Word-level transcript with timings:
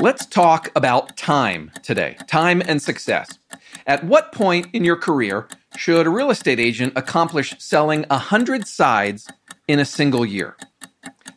Let's 0.00 0.26
talk 0.26 0.70
about 0.76 1.16
time 1.16 1.72
today 1.82 2.16
time 2.28 2.62
and 2.64 2.80
success. 2.80 3.36
At 3.84 4.04
what 4.04 4.30
point 4.30 4.68
in 4.72 4.84
your 4.84 4.94
career 4.94 5.48
should 5.76 6.06
a 6.06 6.10
real 6.10 6.30
estate 6.30 6.60
agent 6.60 6.92
accomplish 6.94 7.56
selling 7.58 8.04
100 8.08 8.68
sides 8.68 9.28
in 9.66 9.80
a 9.80 9.84
single 9.84 10.24
year? 10.24 10.56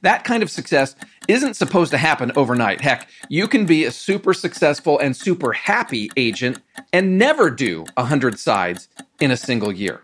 That 0.03 0.23
kind 0.25 0.43
of 0.43 0.51
success 0.51 0.95
isn't 1.27 1.55
supposed 1.55 1.89
to 1.89 1.97
happen 1.97 2.31
overnight. 2.35 2.81
Heck, 2.81 3.09
you 3.29 3.47
can 3.47 3.65
be 3.65 3.85
a 3.85 3.91
super 3.91 4.31
successful 4.31 4.99
and 4.99 5.17
super 5.17 5.53
happy 5.53 6.11
agent 6.15 6.61
and 6.93 7.17
never 7.17 7.49
do 7.49 7.85
100 7.95 8.37
sides 8.37 8.89
in 9.19 9.31
a 9.31 9.37
single 9.37 9.71
year. 9.71 10.03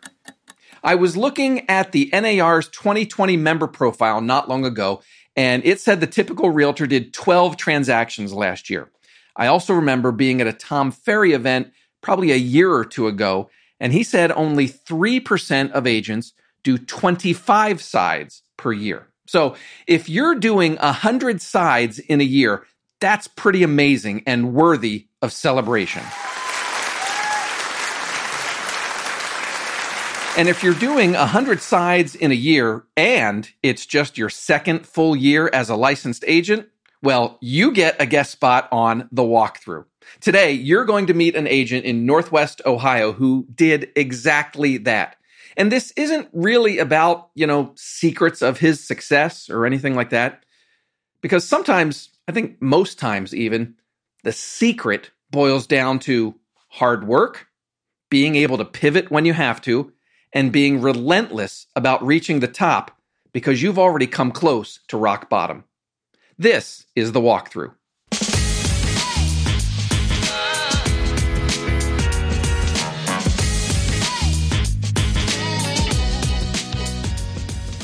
I 0.83 0.95
was 0.95 1.17
looking 1.17 1.69
at 1.69 1.91
the 1.91 2.09
NAR's 2.13 2.69
2020 2.69 3.37
member 3.37 3.67
profile 3.67 4.21
not 4.21 4.47
long 4.47 4.65
ago, 4.65 5.01
and 5.37 5.63
it 5.63 5.79
said 5.79 6.01
the 6.01 6.07
typical 6.07 6.49
realtor 6.49 6.87
did 6.87 7.13
12 7.13 7.55
transactions 7.55 8.33
last 8.33 8.71
year. 8.71 8.89
I 9.35 9.47
also 9.47 9.75
remember 9.75 10.11
being 10.11 10.41
at 10.41 10.47
a 10.47 10.53
Tom 10.53 10.91
Ferry 10.91 11.33
event 11.33 11.71
probably 12.01 12.31
a 12.31 12.35
year 12.35 12.73
or 12.73 12.83
two 12.83 13.07
ago, 13.07 13.51
and 13.79 13.93
he 13.93 14.03
said 14.03 14.31
only 14.31 14.67
3% 14.67 15.71
of 15.71 15.85
agents 15.85 16.33
do 16.63 16.79
25 16.79 17.81
sides 17.81 18.41
per 18.57 18.73
year. 18.73 19.07
So 19.27 19.55
if 19.85 20.09
you're 20.09 20.35
doing 20.35 20.75
100 20.77 21.41
sides 21.41 21.99
in 21.99 22.19
a 22.19 22.25
year, 22.25 22.65
that's 22.99 23.27
pretty 23.27 23.61
amazing 23.61 24.23
and 24.25 24.55
worthy 24.55 25.07
of 25.21 25.31
celebration. 25.31 26.01
And 30.37 30.47
if 30.47 30.61
you're 30.61 30.75
doing 30.75 31.13
100 31.13 31.61
sides 31.61 32.13
in 32.13 32.31
a 32.31 32.35
year 32.35 32.85
and 32.95 33.49
it's 33.63 33.87
just 33.87 34.19
your 34.19 34.29
second 34.29 34.85
full 34.85 35.15
year 35.15 35.49
as 35.51 35.67
a 35.67 35.75
licensed 35.75 36.23
agent, 36.27 36.67
well, 37.01 37.39
you 37.41 37.71
get 37.71 37.99
a 37.99 38.05
guest 38.05 38.33
spot 38.33 38.69
on 38.71 39.09
the 39.11 39.23
walkthrough. 39.23 39.85
Today, 40.21 40.51
you're 40.51 40.85
going 40.85 41.07
to 41.07 41.15
meet 41.15 41.35
an 41.35 41.47
agent 41.47 41.85
in 41.85 42.05
Northwest 42.05 42.61
Ohio 42.67 43.13
who 43.13 43.47
did 43.55 43.91
exactly 43.95 44.77
that. 44.77 45.15
And 45.57 45.71
this 45.71 45.91
isn't 45.97 46.29
really 46.33 46.77
about, 46.77 47.31
you 47.33 47.47
know, 47.47 47.71
secrets 47.75 48.43
of 48.43 48.59
his 48.59 48.85
success 48.85 49.49
or 49.49 49.65
anything 49.65 49.95
like 49.95 50.11
that. 50.11 50.45
Because 51.21 51.45
sometimes, 51.45 52.09
I 52.27 52.31
think 52.31 52.61
most 52.61 52.99
times 52.99 53.33
even, 53.33 53.73
the 54.23 54.33
secret 54.33 55.09
boils 55.31 55.65
down 55.65 55.97
to 56.01 56.35
hard 56.67 57.07
work, 57.07 57.47
being 58.11 58.35
able 58.35 58.59
to 58.59 58.65
pivot 58.65 59.09
when 59.09 59.25
you 59.25 59.33
have 59.33 59.59
to, 59.63 59.93
and 60.37 60.51
being 60.51 60.79
relentless 60.79 61.65
about 61.75 62.05
reaching 62.05 62.41
the 62.41 62.47
top 62.47 62.91
because 63.33 63.63
you've 63.63 63.79
already 63.79 64.05
come 64.05 64.31
close 64.31 64.81
to 64.87 64.95
rock 64.95 65.27
bottom. 65.31 65.63
This 66.37 66.85
is 66.95 67.11
the 67.11 67.19
walkthrough. 67.19 67.73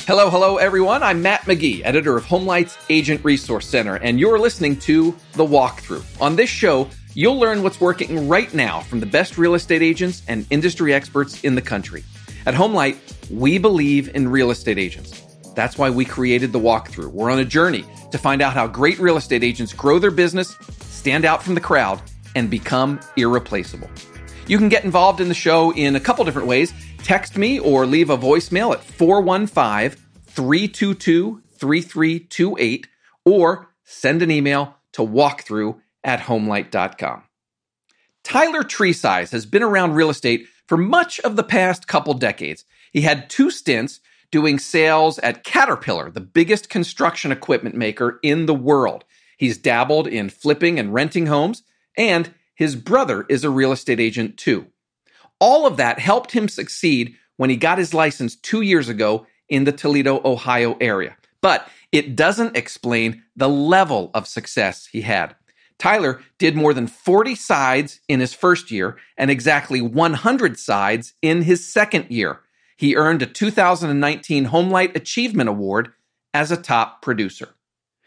Hello, 0.06 0.30
hello, 0.30 0.58
everyone. 0.58 1.02
I'm 1.02 1.24
Matt 1.24 1.42
McGee, 1.46 1.82
editor 1.84 2.16
of 2.18 2.26
Homelight's 2.26 2.78
Agent 2.88 3.26
Resource 3.26 3.68
Center, 3.68 3.96
and 3.96 4.20
you're 4.20 4.38
listening 4.38 4.78
to 4.82 5.16
The 5.32 5.46
Walkthrough. 5.46 6.22
On 6.22 6.36
this 6.36 6.52
show, 6.52 6.88
you'll 7.16 7.40
learn 7.40 7.64
what's 7.64 7.82
working 7.82 8.28
right 8.28 8.54
now 8.54 8.82
from 8.82 9.00
the 9.00 9.08
best 9.08 9.40
real 9.40 9.56
estate 9.56 9.82
agents 9.82 10.22
and 10.28 10.46
industry 10.52 10.94
experts 10.94 11.44
in 11.44 11.56
the 11.56 11.62
country. 11.64 12.04
At 12.46 12.56
Homelight, 12.56 12.98
we 13.30 13.58
believe 13.58 14.14
in 14.14 14.28
real 14.28 14.52
estate 14.52 14.78
agents. 14.78 15.22
That's 15.56 15.78
why 15.78 15.90
we 15.90 16.04
created 16.04 16.52
The 16.52 16.60
Walkthrough. 16.60 17.12
We're 17.12 17.32
on 17.32 17.40
a 17.40 17.46
journey 17.46 17.86
to 18.12 18.18
find 18.18 18.42
out 18.42 18.54
how 18.54 18.68
great 18.68 19.00
real 19.00 19.16
estate 19.16 19.44
agents 19.44 19.72
grow 19.72 19.98
their 19.98 20.12
business, 20.12 20.58
stand 20.82 21.24
out 21.24 21.42
from 21.42 21.56
the 21.56 21.62
crowd, 21.62 22.02
and 22.36 22.50
become 22.50 23.00
irreplaceable. 23.16 23.90
You 24.48 24.58
can 24.58 24.68
get 24.68 24.84
involved 24.84 25.22
in 25.22 25.30
the 25.30 25.34
show 25.34 25.72
in 25.72 25.96
a 25.96 26.02
couple 26.02 26.26
different 26.26 26.50
ways. 26.50 26.74
Text 26.98 27.38
me 27.38 27.60
or 27.60 27.86
leave 27.86 28.10
a 28.10 28.18
voicemail 28.18 28.74
at 28.74 28.84
415 28.84 29.98
322 30.26 31.42
3328 31.54 32.88
or 33.24 33.70
send 33.86 34.22
an 34.22 34.32
email 34.32 34.76
to 34.92 35.02
walkthrough 35.02 35.80
at 36.04 36.20
homelight.com. 36.20 37.24
Tyler 38.24 38.64
Tresize 38.64 39.32
has 39.32 39.46
been 39.46 39.64
around 39.64 39.94
real 39.94 40.10
estate 40.10 40.48
for 40.74 40.78
much 40.78 41.20
of 41.20 41.36
the 41.36 41.44
past 41.44 41.88
couple 41.88 42.16
decades. 42.16 42.66
He 42.92 43.02
had 43.02 43.30
two 43.30 43.52
stints 43.52 44.00
doing 44.32 44.58
sales 44.58 45.20
at 45.20 45.44
Caterpillar, 45.44 46.10
the 46.10 46.20
biggest 46.20 46.68
construction 46.68 47.32
equipment 47.32 47.76
maker 47.76 48.20
in 48.24 48.48
the 48.48 48.56
world. 48.56 49.06
He's 49.38 49.60
dabbled 49.60 50.08
in 50.08 50.32
flipping 50.32 50.80
and 50.80 50.92
renting 50.92 51.28
homes, 51.28 51.62
and 51.96 52.34
his 52.56 52.76
brother 52.76 53.28
is 53.30 53.44
a 53.44 53.52
real 53.52 53.72
estate 53.72 54.00
agent 54.00 54.36
too. 54.36 54.66
All 55.40 55.68
of 55.68 55.78
that 55.78 56.00
helped 56.00 56.32
him 56.32 56.50
succeed 56.50 57.18
when 57.38 57.52
he 57.52 57.56
got 57.56 57.78
his 57.78 57.94
license 57.94 58.36
two 58.36 58.62
years 58.62 58.90
ago 58.90 59.28
in 59.48 59.66
the 59.66 59.72
Toledo, 59.72 60.22
Ohio 60.26 60.76
area. 60.82 61.16
But 61.40 61.70
it 61.92 62.16
doesn't 62.16 62.58
explain 62.58 63.22
the 63.36 63.48
level 63.48 64.10
of 64.16 64.26
success 64.26 64.88
he 64.92 65.02
had. 65.02 65.36
Tyler 65.78 66.22
did 66.38 66.56
more 66.56 66.74
than 66.74 66.88
40 66.88 67.36
sides 67.36 68.00
in 68.08 68.20
his 68.20 68.34
first 68.34 68.72
year 68.72 68.98
and 69.18 69.30
exactly 69.30 69.82
100 69.82 70.60
sides 70.60 71.14
in 71.22 71.44
his 71.44 71.68
second 71.72 72.10
year. 72.10 72.42
He 72.78 72.96
earned 72.96 73.22
a 73.22 73.28
2019 73.28 74.48
Homelight 74.48 74.96
Achievement 74.96 75.50
Award 75.50 75.94
as 76.34 76.52
a 76.52 76.58
top 76.58 77.02
producer. 77.02 77.50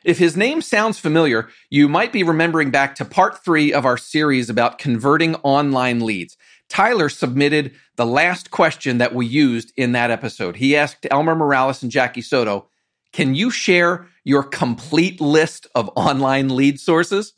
If 0.05 0.19
his 0.19 0.37
name 0.37 0.63
sounds 0.63 1.01
familiar, 1.01 1.49
you 1.69 1.89
might 1.89 2.13
be 2.13 2.23
remembering 2.23 2.71
back 2.71 2.95
to 2.97 3.05
part 3.05 3.45
three 3.45 3.73
of 3.73 3.85
our 3.85 3.99
series 3.99 4.49
about 4.49 4.79
converting 4.79 5.35
online 5.37 5.99
leads. 5.99 6.37
Tyler 6.69 7.09
submitted 7.09 7.73
the 7.97 8.07
last 8.07 8.51
question 8.51 8.99
that 8.99 9.15
we 9.15 9.27
used 9.27 9.73
in 9.77 9.93
that 9.93 10.11
episode. 10.11 10.57
He 10.57 10.77
asked 10.77 11.07
Elmer 11.11 11.35
Morales 11.35 11.83
and 11.83 11.91
Jackie 11.91 12.23
Soto, 12.23 12.69
Can 13.13 13.35
you 13.35 13.51
share 13.51 14.07
your 14.23 14.43
complete 14.43 15.21
list 15.21 15.67
of 15.75 15.91
online 15.97 16.51
lead 16.55 16.79
sources? 16.79 17.33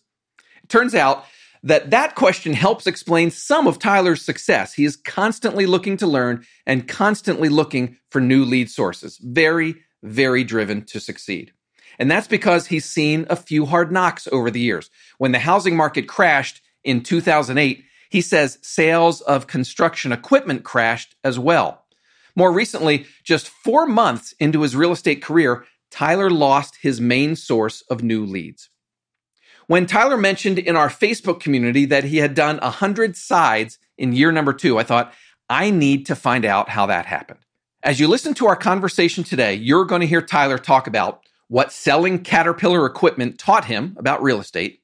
Turns 0.68 0.94
out 0.94 1.24
that 1.62 1.90
that 1.90 2.14
question 2.14 2.52
helps 2.52 2.86
explain 2.86 3.30
some 3.30 3.66
of 3.66 3.78
Tyler's 3.78 4.22
success. 4.22 4.74
He 4.74 4.84
is 4.84 4.96
constantly 4.96 5.66
looking 5.66 5.96
to 5.98 6.06
learn 6.06 6.44
and 6.66 6.86
constantly 6.86 7.48
looking 7.48 7.96
for 8.10 8.20
new 8.20 8.44
lead 8.44 8.70
sources. 8.70 9.18
Very, 9.18 9.76
very 10.02 10.44
driven 10.44 10.84
to 10.86 11.00
succeed. 11.00 11.52
And 11.98 12.10
that's 12.10 12.28
because 12.28 12.66
he's 12.66 12.84
seen 12.84 13.26
a 13.28 13.36
few 13.36 13.66
hard 13.66 13.90
knocks 13.90 14.28
over 14.30 14.50
the 14.50 14.60
years. 14.60 14.88
When 15.18 15.32
the 15.32 15.40
housing 15.40 15.76
market 15.76 16.06
crashed 16.06 16.60
in 16.84 17.02
2008, 17.02 17.84
he 18.10 18.20
says 18.20 18.58
sales 18.62 19.20
of 19.22 19.46
construction 19.46 20.12
equipment 20.12 20.64
crashed 20.64 21.16
as 21.24 21.38
well. 21.38 21.84
More 22.36 22.52
recently, 22.52 23.06
just 23.24 23.48
four 23.48 23.84
months 23.84 24.32
into 24.38 24.62
his 24.62 24.76
real 24.76 24.92
estate 24.92 25.22
career, 25.22 25.64
Tyler 25.90 26.30
lost 26.30 26.78
his 26.80 27.00
main 27.00 27.34
source 27.34 27.82
of 27.90 28.02
new 28.02 28.24
leads. 28.24 28.70
When 29.68 29.84
Tyler 29.84 30.16
mentioned 30.16 30.58
in 30.58 30.76
our 30.76 30.88
Facebook 30.88 31.40
community 31.40 31.84
that 31.84 32.04
he 32.04 32.16
had 32.16 32.34
done 32.34 32.56
100 32.56 33.14
sides 33.18 33.78
in 33.98 34.14
year 34.14 34.32
number 34.32 34.54
two, 34.54 34.78
I 34.78 34.82
thought, 34.82 35.12
I 35.50 35.70
need 35.70 36.06
to 36.06 36.16
find 36.16 36.46
out 36.46 36.70
how 36.70 36.86
that 36.86 37.04
happened. 37.04 37.40
As 37.82 38.00
you 38.00 38.08
listen 38.08 38.32
to 38.34 38.46
our 38.46 38.56
conversation 38.56 39.24
today, 39.24 39.52
you're 39.52 39.84
going 39.84 40.00
to 40.00 40.06
hear 40.06 40.22
Tyler 40.22 40.56
talk 40.56 40.86
about 40.86 41.20
what 41.48 41.70
selling 41.70 42.20
Caterpillar 42.20 42.86
equipment 42.86 43.38
taught 43.38 43.66
him 43.66 43.94
about 43.98 44.22
real 44.22 44.40
estate, 44.40 44.80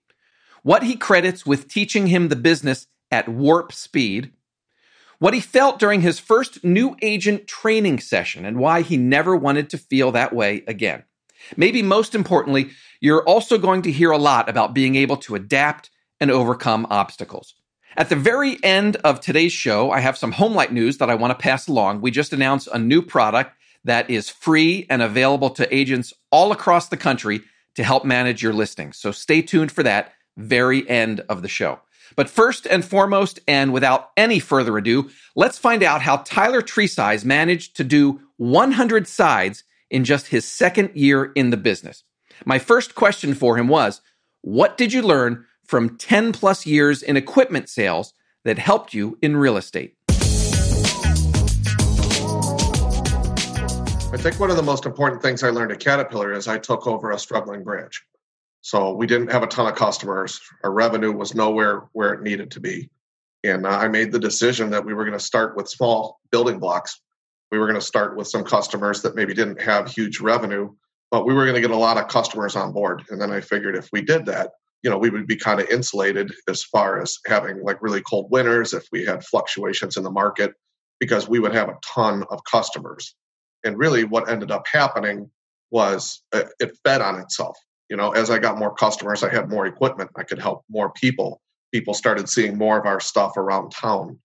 what 0.62 0.82
he 0.82 0.96
credits 0.96 1.46
with 1.46 1.66
teaching 1.66 2.08
him 2.08 2.28
the 2.28 2.36
business 2.36 2.86
at 3.10 3.26
warp 3.26 3.72
speed, 3.72 4.32
what 5.18 5.32
he 5.32 5.40
felt 5.40 5.78
during 5.78 6.02
his 6.02 6.18
first 6.18 6.62
new 6.62 6.94
agent 7.00 7.46
training 7.46 8.00
session, 8.00 8.44
and 8.44 8.58
why 8.58 8.82
he 8.82 8.98
never 8.98 9.34
wanted 9.34 9.70
to 9.70 9.78
feel 9.78 10.12
that 10.12 10.34
way 10.34 10.62
again. 10.66 11.04
Maybe 11.56 11.82
most 11.82 12.14
importantly, 12.14 12.70
you're 13.00 13.24
also 13.24 13.58
going 13.58 13.82
to 13.82 13.92
hear 13.92 14.10
a 14.10 14.18
lot 14.18 14.48
about 14.48 14.74
being 14.74 14.96
able 14.96 15.16
to 15.18 15.34
adapt 15.34 15.90
and 16.20 16.30
overcome 16.30 16.86
obstacles. 16.90 17.54
At 17.96 18.08
the 18.08 18.16
very 18.16 18.58
end 18.64 18.96
of 18.96 19.20
today's 19.20 19.52
show, 19.52 19.90
I 19.90 20.00
have 20.00 20.18
some 20.18 20.32
Homelight 20.32 20.72
news 20.72 20.98
that 20.98 21.10
I 21.10 21.14
want 21.14 21.30
to 21.30 21.42
pass 21.42 21.68
along. 21.68 22.00
We 22.00 22.10
just 22.10 22.32
announced 22.32 22.68
a 22.72 22.78
new 22.78 23.02
product 23.02 23.56
that 23.84 24.10
is 24.10 24.28
free 24.28 24.86
and 24.90 25.02
available 25.02 25.50
to 25.50 25.74
agents 25.74 26.12
all 26.32 26.50
across 26.50 26.88
the 26.88 26.96
country 26.96 27.42
to 27.76 27.84
help 27.84 28.04
manage 28.04 28.42
your 28.42 28.52
listings. 28.52 28.96
So 28.96 29.12
stay 29.12 29.42
tuned 29.42 29.70
for 29.70 29.82
that 29.82 30.12
very 30.36 30.88
end 30.88 31.20
of 31.28 31.42
the 31.42 31.48
show. 31.48 31.80
But 32.16 32.30
first 32.30 32.66
and 32.66 32.84
foremost, 32.84 33.40
and 33.46 33.72
without 33.72 34.10
any 34.16 34.38
further 34.38 34.76
ado, 34.76 35.10
let's 35.34 35.58
find 35.58 35.82
out 35.82 36.02
how 36.02 36.18
Tyler 36.18 36.62
Tresize 36.62 37.24
managed 37.24 37.76
to 37.76 37.84
do 37.84 38.20
100 38.36 39.06
sides 39.08 39.64
in 39.90 40.04
just 40.04 40.28
his 40.28 40.44
second 40.44 40.90
year 40.94 41.32
in 41.34 41.50
the 41.50 41.56
business. 41.56 42.04
My 42.44 42.58
first 42.58 42.94
question 42.94 43.34
for 43.34 43.56
him 43.56 43.68
was, 43.68 44.00
what 44.42 44.76
did 44.76 44.92
you 44.92 45.02
learn 45.02 45.46
from 45.64 45.96
10 45.96 46.32
plus 46.32 46.66
years 46.66 47.02
in 47.02 47.16
equipment 47.16 47.68
sales 47.68 48.12
that 48.44 48.58
helped 48.58 48.92
you 48.92 49.18
in 49.22 49.36
real 49.36 49.56
estate? 49.56 49.96
I 54.14 54.16
think 54.16 54.38
one 54.38 54.50
of 54.50 54.56
the 54.56 54.62
most 54.62 54.86
important 54.86 55.22
things 55.22 55.42
I 55.42 55.50
learned 55.50 55.72
at 55.72 55.80
Caterpillar 55.80 56.32
is 56.32 56.46
I 56.46 56.58
took 56.58 56.86
over 56.86 57.10
a 57.10 57.18
struggling 57.18 57.64
branch. 57.64 58.04
So 58.60 58.94
we 58.94 59.06
didn't 59.06 59.30
have 59.32 59.42
a 59.42 59.46
ton 59.46 59.66
of 59.66 59.74
customers. 59.74 60.40
Our 60.62 60.72
revenue 60.72 61.12
was 61.12 61.34
nowhere 61.34 61.88
where 61.92 62.14
it 62.14 62.22
needed 62.22 62.52
to 62.52 62.60
be. 62.60 62.90
And 63.42 63.66
uh, 63.66 63.70
I 63.70 63.88
made 63.88 64.12
the 64.12 64.18
decision 64.18 64.70
that 64.70 64.86
we 64.86 64.94
were 64.94 65.04
going 65.04 65.18
to 65.18 65.24
start 65.24 65.56
with 65.56 65.68
small 65.68 66.20
building 66.30 66.58
blocks. 66.58 67.00
We 67.54 67.60
were 67.60 67.66
going 67.66 67.78
to 67.78 67.86
start 67.86 68.16
with 68.16 68.26
some 68.26 68.42
customers 68.42 69.00
that 69.02 69.14
maybe 69.14 69.32
didn't 69.32 69.62
have 69.62 69.88
huge 69.88 70.18
revenue, 70.18 70.74
but 71.12 71.24
we 71.24 71.32
were 71.32 71.44
going 71.44 71.54
to 71.54 71.60
get 71.60 71.70
a 71.70 71.76
lot 71.76 71.98
of 71.98 72.08
customers 72.08 72.56
on 72.56 72.72
board. 72.72 73.04
And 73.10 73.20
then 73.20 73.30
I 73.30 73.40
figured 73.40 73.76
if 73.76 73.88
we 73.92 74.02
did 74.02 74.26
that, 74.26 74.50
you 74.82 74.90
know, 74.90 74.98
we 74.98 75.08
would 75.08 75.28
be 75.28 75.36
kind 75.36 75.60
of 75.60 75.68
insulated 75.68 76.32
as 76.48 76.64
far 76.64 77.00
as 77.00 77.16
having 77.28 77.62
like 77.62 77.80
really 77.80 78.02
cold 78.02 78.28
winters 78.32 78.74
if 78.74 78.88
we 78.90 79.04
had 79.04 79.24
fluctuations 79.24 79.96
in 79.96 80.02
the 80.02 80.10
market 80.10 80.54
because 80.98 81.28
we 81.28 81.38
would 81.38 81.54
have 81.54 81.68
a 81.68 81.78
ton 81.86 82.24
of 82.28 82.40
customers. 82.42 83.14
And 83.62 83.78
really 83.78 84.02
what 84.02 84.28
ended 84.28 84.50
up 84.50 84.66
happening 84.66 85.30
was 85.70 86.24
uh, 86.32 86.46
it 86.58 86.76
fed 86.84 87.02
on 87.02 87.20
itself 87.20 87.56
you 87.90 87.96
know 87.96 88.10
as 88.12 88.30
i 88.30 88.38
got 88.38 88.58
more 88.58 88.74
customers 88.74 89.24
i 89.24 89.32
had 89.32 89.50
more 89.50 89.66
equipment 89.66 90.10
i 90.16 90.22
could 90.22 90.38
help 90.38 90.62
more 90.70 90.92
people 90.92 91.40
people 91.72 91.94
started 91.94 92.28
seeing 92.28 92.56
more 92.56 92.78
of 92.78 92.86
our 92.86 93.00
stuff 93.00 93.36
around 93.36 93.70
town 93.70 94.18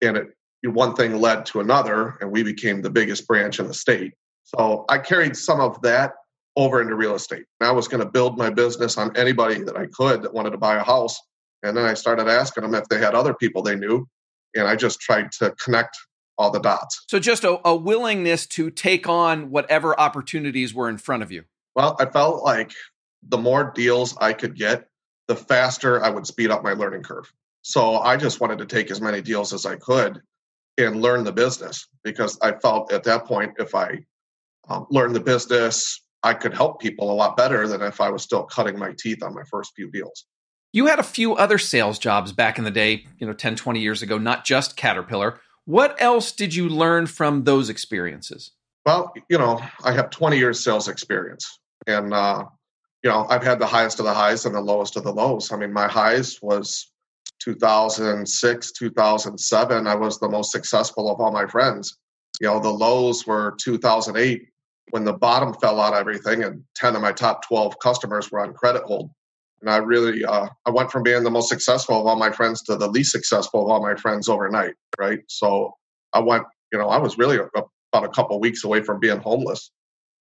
and 0.00 0.16
it 0.16 0.28
one 0.70 0.94
thing 0.94 1.20
led 1.20 1.44
to 1.46 1.60
another 1.60 2.16
and 2.20 2.30
we 2.30 2.42
became 2.42 2.82
the 2.82 2.90
biggest 2.90 3.26
branch 3.26 3.58
in 3.58 3.66
the 3.66 3.74
state. 3.74 4.14
So 4.44 4.84
i 4.88 4.98
carried 4.98 5.36
some 5.36 5.60
of 5.60 5.80
that 5.82 6.14
over 6.56 6.82
into 6.82 6.94
real 6.94 7.14
estate. 7.14 7.44
And 7.60 7.68
i 7.68 7.72
was 7.72 7.88
going 7.88 8.02
to 8.02 8.10
build 8.10 8.38
my 8.38 8.50
business 8.50 8.96
on 8.98 9.16
anybody 9.16 9.62
that 9.62 9.76
i 9.76 9.86
could 9.86 10.22
that 10.22 10.34
wanted 10.34 10.50
to 10.50 10.58
buy 10.58 10.76
a 10.76 10.84
house. 10.84 11.20
And 11.62 11.76
then 11.76 11.84
i 11.84 11.94
started 11.94 12.28
asking 12.28 12.62
them 12.62 12.74
if 12.74 12.88
they 12.88 12.98
had 12.98 13.14
other 13.14 13.34
people 13.34 13.62
they 13.62 13.76
knew 13.76 14.06
and 14.54 14.68
i 14.68 14.76
just 14.76 15.00
tried 15.00 15.32
to 15.32 15.52
connect 15.62 15.96
all 16.38 16.50
the 16.50 16.60
dots. 16.60 17.04
So 17.08 17.18
just 17.18 17.44
a, 17.44 17.60
a 17.66 17.76
willingness 17.76 18.46
to 18.48 18.70
take 18.70 19.08
on 19.08 19.50
whatever 19.50 19.98
opportunities 19.98 20.74
were 20.74 20.88
in 20.88 20.98
front 20.98 21.22
of 21.22 21.30
you? 21.30 21.44
Well, 21.74 21.96
I 22.00 22.06
felt 22.06 22.42
like 22.42 22.72
the 23.22 23.38
more 23.38 23.70
deals 23.74 24.16
I 24.20 24.32
could 24.32 24.56
get, 24.56 24.88
the 25.28 25.36
faster 25.36 26.02
I 26.02 26.10
would 26.10 26.26
speed 26.26 26.50
up 26.50 26.62
my 26.62 26.72
learning 26.72 27.02
curve. 27.02 27.32
So 27.62 27.98
I 27.98 28.16
just 28.16 28.40
wanted 28.40 28.58
to 28.58 28.66
take 28.66 28.90
as 28.90 29.00
many 29.00 29.22
deals 29.22 29.52
as 29.52 29.64
I 29.64 29.76
could 29.76 30.20
and 30.78 31.00
learn 31.00 31.24
the 31.24 31.32
business 31.32 31.86
because 32.02 32.38
I 32.40 32.52
felt 32.52 32.92
at 32.92 33.04
that 33.04 33.24
point, 33.24 33.54
if 33.58 33.74
I 33.74 34.04
um, 34.68 34.86
learned 34.90 35.14
the 35.14 35.20
business, 35.20 36.02
I 36.22 36.34
could 36.34 36.54
help 36.54 36.80
people 36.80 37.10
a 37.10 37.14
lot 37.14 37.36
better 37.36 37.66
than 37.66 37.82
if 37.82 38.00
I 38.00 38.10
was 38.10 38.22
still 38.22 38.44
cutting 38.44 38.78
my 38.78 38.94
teeth 38.98 39.22
on 39.22 39.34
my 39.34 39.42
first 39.50 39.72
few 39.74 39.90
deals. 39.90 40.24
You 40.72 40.86
had 40.86 40.98
a 40.98 41.04
few 41.04 41.34
other 41.34 41.58
sales 41.58 41.98
jobs 41.98 42.32
back 42.32 42.58
in 42.58 42.64
the 42.64 42.70
day, 42.70 43.04
you 43.18 43.26
know, 43.26 43.34
10, 43.34 43.56
20 43.56 43.80
years 43.80 44.02
ago, 44.02 44.16
not 44.16 44.44
just 44.44 44.76
Caterpillar. 44.76 45.40
What 45.64 46.00
else 46.00 46.32
did 46.32 46.54
you 46.54 46.68
learn 46.68 47.06
from 47.06 47.44
those 47.44 47.68
experiences? 47.68 48.52
Well, 48.86 49.12
you 49.28 49.38
know, 49.38 49.60
I 49.84 49.92
have 49.92 50.10
20 50.10 50.38
years 50.38 50.62
sales 50.62 50.88
experience. 50.88 51.46
And 51.86 52.14
uh, 52.14 52.44
you 53.02 53.10
know, 53.10 53.26
I've 53.28 53.42
had 53.42 53.58
the 53.58 53.66
highest 53.66 53.98
of 53.98 54.04
the 54.04 54.14
highs 54.14 54.46
and 54.46 54.54
the 54.54 54.60
lowest 54.60 54.96
of 54.96 55.04
the 55.04 55.12
lows. 55.12 55.52
I 55.52 55.56
mean, 55.56 55.72
my 55.72 55.88
highs 55.88 56.40
was 56.40 56.91
2006, 57.44 58.72
2007. 58.72 59.86
I 59.86 59.94
was 59.94 60.18
the 60.18 60.28
most 60.28 60.52
successful 60.52 61.10
of 61.10 61.20
all 61.20 61.32
my 61.32 61.46
friends. 61.46 61.96
You 62.40 62.48
know, 62.48 62.60
the 62.60 62.70
lows 62.70 63.26
were 63.26 63.54
2008 63.60 64.48
when 64.90 65.04
the 65.04 65.12
bottom 65.12 65.54
fell 65.54 65.80
out 65.80 65.94
of 65.94 66.00
everything, 66.00 66.42
and 66.44 66.64
10 66.76 66.96
of 66.96 67.02
my 67.02 67.12
top 67.12 67.46
12 67.46 67.78
customers 67.78 68.30
were 68.30 68.40
on 68.40 68.52
credit 68.52 68.82
hold. 68.84 69.10
And 69.60 69.70
I 69.70 69.76
really, 69.76 70.24
uh, 70.24 70.48
I 70.66 70.70
went 70.70 70.90
from 70.90 71.02
being 71.02 71.22
the 71.22 71.30
most 71.30 71.48
successful 71.48 72.00
of 72.00 72.06
all 72.06 72.16
my 72.16 72.30
friends 72.30 72.62
to 72.62 72.76
the 72.76 72.88
least 72.88 73.12
successful 73.12 73.62
of 73.62 73.70
all 73.70 73.80
my 73.80 73.94
friends 73.94 74.28
overnight, 74.28 74.74
right? 74.98 75.20
So 75.28 75.76
I 76.12 76.20
went, 76.20 76.44
you 76.72 76.78
know, 76.78 76.88
I 76.88 76.98
was 76.98 77.16
really 77.16 77.36
a, 77.36 77.48
about 77.92 78.04
a 78.04 78.08
couple 78.08 78.38
weeks 78.40 78.64
away 78.64 78.82
from 78.82 78.98
being 78.98 79.18
homeless. 79.18 79.70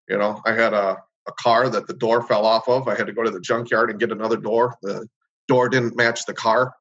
You 0.08 0.18
know, 0.18 0.42
I 0.46 0.54
had 0.54 0.74
a 0.74 0.98
a 1.28 1.32
car 1.34 1.70
that 1.70 1.88
the 1.88 1.94
door 1.94 2.24
fell 2.24 2.46
off 2.46 2.68
of. 2.68 2.88
I 2.88 2.96
had 2.96 3.08
to 3.08 3.14
go 3.14 3.24
to 3.24 3.32
the 3.32 3.40
junkyard 3.40 3.90
and 3.90 4.00
get 4.00 4.12
another 4.12 4.38
door. 4.38 4.76
The 4.82 5.08
door 5.48 5.70
didn't 5.70 5.96
match 5.96 6.26
the 6.26 6.34
car. 6.34 6.74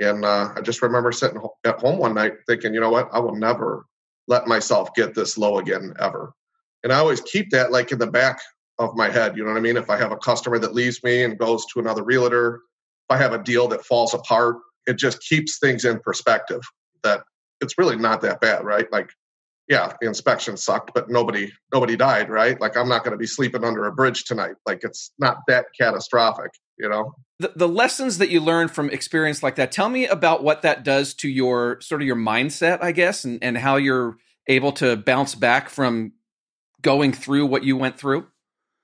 And 0.00 0.24
uh, 0.24 0.52
I 0.56 0.60
just 0.60 0.82
remember 0.82 1.12
sitting 1.12 1.40
at 1.64 1.80
home 1.80 1.98
one 1.98 2.14
night 2.14 2.34
thinking, 2.46 2.74
you 2.74 2.80
know 2.80 2.90
what? 2.90 3.08
I 3.12 3.18
will 3.18 3.34
never 3.34 3.84
let 4.28 4.46
myself 4.46 4.94
get 4.94 5.14
this 5.14 5.36
low 5.36 5.58
again 5.58 5.94
ever. 5.98 6.32
And 6.84 6.92
I 6.92 6.98
always 6.98 7.20
keep 7.20 7.50
that 7.50 7.72
like 7.72 7.90
in 7.90 7.98
the 7.98 8.06
back 8.06 8.38
of 8.78 8.94
my 8.94 9.08
head. 9.08 9.36
You 9.36 9.44
know 9.44 9.50
what 9.50 9.58
I 9.58 9.62
mean? 9.62 9.76
If 9.76 9.90
I 9.90 9.96
have 9.96 10.12
a 10.12 10.16
customer 10.16 10.58
that 10.60 10.74
leaves 10.74 11.02
me 11.02 11.24
and 11.24 11.38
goes 11.38 11.66
to 11.72 11.80
another 11.80 12.04
realtor, 12.04 12.62
if 13.10 13.16
I 13.16 13.18
have 13.18 13.32
a 13.32 13.42
deal 13.42 13.66
that 13.68 13.84
falls 13.84 14.14
apart, 14.14 14.56
it 14.86 14.96
just 14.96 15.20
keeps 15.22 15.58
things 15.58 15.84
in 15.84 15.98
perspective 16.00 16.60
that 17.02 17.22
it's 17.60 17.76
really 17.78 17.96
not 17.96 18.20
that 18.22 18.40
bad, 18.40 18.64
right? 18.64 18.90
Like 18.92 19.10
yeah, 19.68 19.92
the 20.00 20.06
inspection 20.06 20.56
sucked, 20.56 20.92
but 20.94 21.10
nobody 21.10 21.52
nobody 21.72 21.96
died, 21.96 22.30
right? 22.30 22.58
Like 22.60 22.76
I'm 22.76 22.88
not 22.88 23.04
going 23.04 23.12
to 23.12 23.18
be 23.18 23.26
sleeping 23.26 23.64
under 23.64 23.84
a 23.86 23.92
bridge 23.92 24.24
tonight. 24.24 24.54
Like 24.66 24.80
it's 24.82 25.12
not 25.18 25.38
that 25.46 25.66
catastrophic, 25.78 26.50
you 26.78 26.88
know. 26.88 27.12
The, 27.40 27.52
the 27.54 27.68
lessons 27.68 28.18
that 28.18 28.30
you 28.30 28.40
learn 28.40 28.68
from 28.68 28.90
experience 28.90 29.42
like 29.42 29.56
that. 29.56 29.70
Tell 29.70 29.88
me 29.88 30.06
about 30.06 30.42
what 30.42 30.62
that 30.62 30.84
does 30.84 31.14
to 31.14 31.28
your 31.28 31.80
sort 31.80 32.00
of 32.00 32.06
your 32.06 32.16
mindset, 32.16 32.82
I 32.82 32.92
guess, 32.92 33.24
and 33.24 33.42
and 33.42 33.56
how 33.56 33.76
you're 33.76 34.16
able 34.48 34.72
to 34.72 34.96
bounce 34.96 35.34
back 35.34 35.68
from 35.68 36.12
going 36.82 37.12
through 37.12 37.46
what 37.46 37.64
you 37.64 37.76
went 37.76 37.98
through. 37.98 38.26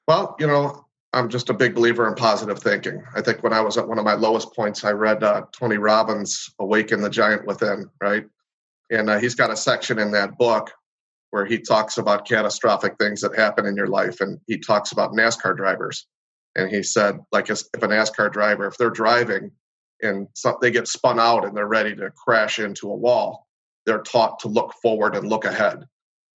Well, 0.06 0.36
you 0.38 0.46
know, 0.46 0.84
I'm 1.12 1.28
just 1.30 1.48
a 1.48 1.54
big 1.54 1.74
believer 1.74 2.06
in 2.06 2.14
positive 2.14 2.58
thinking. 2.58 3.02
I 3.14 3.22
think 3.22 3.42
when 3.42 3.52
I 3.52 3.60
was 3.60 3.78
at 3.78 3.88
one 3.88 3.98
of 3.98 4.04
my 4.04 4.14
lowest 4.14 4.54
points, 4.54 4.84
I 4.84 4.90
read 4.92 5.22
uh, 5.22 5.46
Tony 5.52 5.78
Robbins' 5.78 6.50
"Awaken 6.58 7.00
the 7.00 7.10
Giant 7.10 7.46
Within," 7.46 7.90
right? 8.00 8.26
And 8.90 9.08
uh, 9.08 9.18
he's 9.18 9.34
got 9.34 9.50
a 9.50 9.56
section 9.56 9.98
in 9.98 10.12
that 10.12 10.36
book 10.36 10.72
where 11.30 11.46
he 11.46 11.58
talks 11.58 11.98
about 11.98 12.28
catastrophic 12.28 12.96
things 12.98 13.20
that 13.22 13.34
happen 13.34 13.66
in 13.66 13.74
your 13.74 13.88
life. 13.88 14.20
And 14.20 14.38
he 14.46 14.58
talks 14.58 14.92
about 14.92 15.12
NASCAR 15.12 15.56
drivers. 15.56 16.06
And 16.56 16.70
he 16.70 16.82
said, 16.82 17.18
like, 17.32 17.50
if 17.50 17.60
a 17.74 17.78
NASCAR 17.78 18.32
driver, 18.32 18.66
if 18.66 18.76
they're 18.76 18.90
driving 18.90 19.50
and 20.02 20.28
they 20.60 20.70
get 20.70 20.88
spun 20.88 21.18
out 21.18 21.44
and 21.44 21.56
they're 21.56 21.66
ready 21.66 21.94
to 21.96 22.10
crash 22.10 22.58
into 22.58 22.90
a 22.90 22.96
wall, 22.96 23.46
they're 23.86 24.02
taught 24.02 24.38
to 24.40 24.48
look 24.48 24.72
forward 24.82 25.16
and 25.16 25.28
look 25.28 25.44
ahead. 25.44 25.84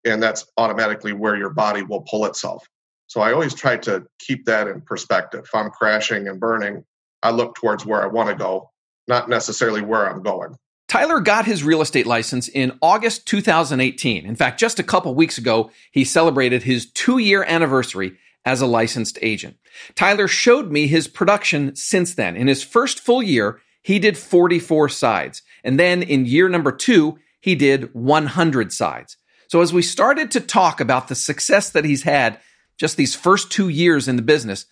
And 0.05 0.23
that's 0.23 0.47
automatically 0.56 1.12
where 1.12 1.37
your 1.37 1.50
body 1.50 1.82
will 1.82 2.03
pull 2.03 2.25
itself. 2.26 2.67
So 3.06 3.20
I 3.20 3.32
always 3.32 3.55
try 3.55 3.76
to 3.79 4.05
keep 4.19 4.44
that 4.47 4.69
in 4.69 4.81
perspective. 4.82 5.44
If 5.44 5.55
I'm 5.55 5.70
crashing 5.70 6.29
and 6.29 6.38
burning, 6.38 6.85
I 7.23 7.31
look 7.31 7.55
towards 7.55 7.87
where 7.87 8.03
I 8.03 8.06
want 8.06 8.29
to 8.29 8.35
go, 8.35 8.71
not 9.06 9.29
necessarily 9.29 9.82
where 9.82 10.09
I'm 10.09 10.23
going. 10.23 10.55
Tyler 10.88 11.21
got 11.21 11.44
his 11.44 11.62
real 11.62 11.82
estate 11.82 12.06
license 12.06 12.49
in 12.49 12.79
August 12.81 13.26
2018. 13.26 14.25
In 14.25 14.37
fact, 14.37 14.59
just 14.59 14.79
a 14.79 14.82
couple 14.82 15.14
weeks 15.14 15.37
ago, 15.37 15.71
he 15.91 16.05
celebrated 16.05 16.62
his 16.62 16.91
two 16.91 17.19
year 17.19 17.44
anniversary 17.44 18.17
as 18.49 18.62
a 18.62 18.67
licensed 18.67 19.19
agent. 19.21 19.59
Tyler 19.95 20.27
showed 20.27 20.73
me 20.73 20.87
his 20.87 21.06
production 21.06 21.77
since 21.77 22.15
then. 22.15 22.35
In 22.35 22.47
his 22.47 22.62
first 22.62 22.99
full 22.99 23.23
year, 23.23 23.61
he 23.83 23.99
did 23.99 24.17
44 24.17 24.88
sides. 24.88 25.43
And 25.62 25.78
then 25.78 26.02
in 26.02 26.25
year 26.25 26.49
number 26.49 26.73
two, 26.73 27.19
he 27.40 27.55
did 27.55 27.93
100 27.95 28.73
sides. 28.73 29.19
So 29.49 29.61
as 29.61 29.75
we 29.75 29.83
started 29.83 30.31
to 30.31 30.40
talk 30.40 30.81
about 30.81 31.09
the 31.09 31.14
success 31.14 31.69
that 31.71 31.85
he's 31.85 32.05
had 32.05 32.40
just 32.78 32.97
these 32.97 33.14
first 33.14 33.52
two 33.52 33.69
years 33.69 34.09
in 34.09 34.17
the 34.17 34.23
business, 34.23 34.64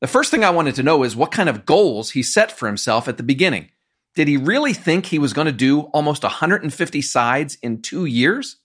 the 0.00 0.06
first 0.06 0.30
thing 0.30 0.44
I 0.44 0.50
wanted 0.50 0.76
to 0.76 0.84
know 0.84 1.02
is 1.02 1.16
what 1.16 1.32
kind 1.32 1.48
of 1.48 1.66
goals 1.66 2.12
he 2.12 2.22
set 2.22 2.52
for 2.52 2.68
himself 2.68 3.08
at 3.08 3.16
the 3.16 3.24
beginning. 3.24 3.70
Did 4.14 4.28
he 4.28 4.36
really 4.36 4.74
think 4.74 5.06
he 5.06 5.18
was 5.18 5.32
going 5.32 5.46
to 5.46 5.52
do 5.52 5.80
almost 5.92 6.22
150 6.22 7.02
sides 7.02 7.58
in 7.64 7.82
two 7.82 8.04
years? 8.04 8.58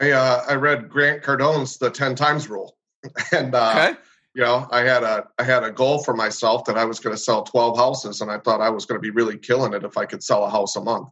I, 0.00 0.12
uh, 0.12 0.44
I 0.48 0.54
read 0.54 0.88
Grant 0.88 1.22
Cardone's 1.22 1.76
The 1.76 1.90
10 1.90 2.14
Times 2.14 2.48
Rule. 2.48 2.78
and, 3.32 3.54
uh, 3.54 3.70
okay. 3.70 3.98
you 4.34 4.42
know, 4.42 4.68
I 4.70 4.80
had, 4.80 5.02
a, 5.02 5.26
I 5.38 5.44
had 5.44 5.64
a 5.64 5.70
goal 5.70 6.02
for 6.02 6.14
myself 6.14 6.64
that 6.66 6.78
I 6.78 6.84
was 6.84 7.00
going 7.00 7.14
to 7.14 7.20
sell 7.20 7.42
12 7.42 7.76
houses, 7.76 8.20
and 8.20 8.30
I 8.30 8.38
thought 8.38 8.60
I 8.60 8.70
was 8.70 8.86
going 8.86 8.98
to 8.98 9.02
be 9.02 9.10
really 9.10 9.38
killing 9.38 9.72
it 9.74 9.84
if 9.84 9.96
I 9.96 10.06
could 10.06 10.22
sell 10.22 10.44
a 10.44 10.50
house 10.50 10.76
a 10.76 10.80
month. 10.80 11.08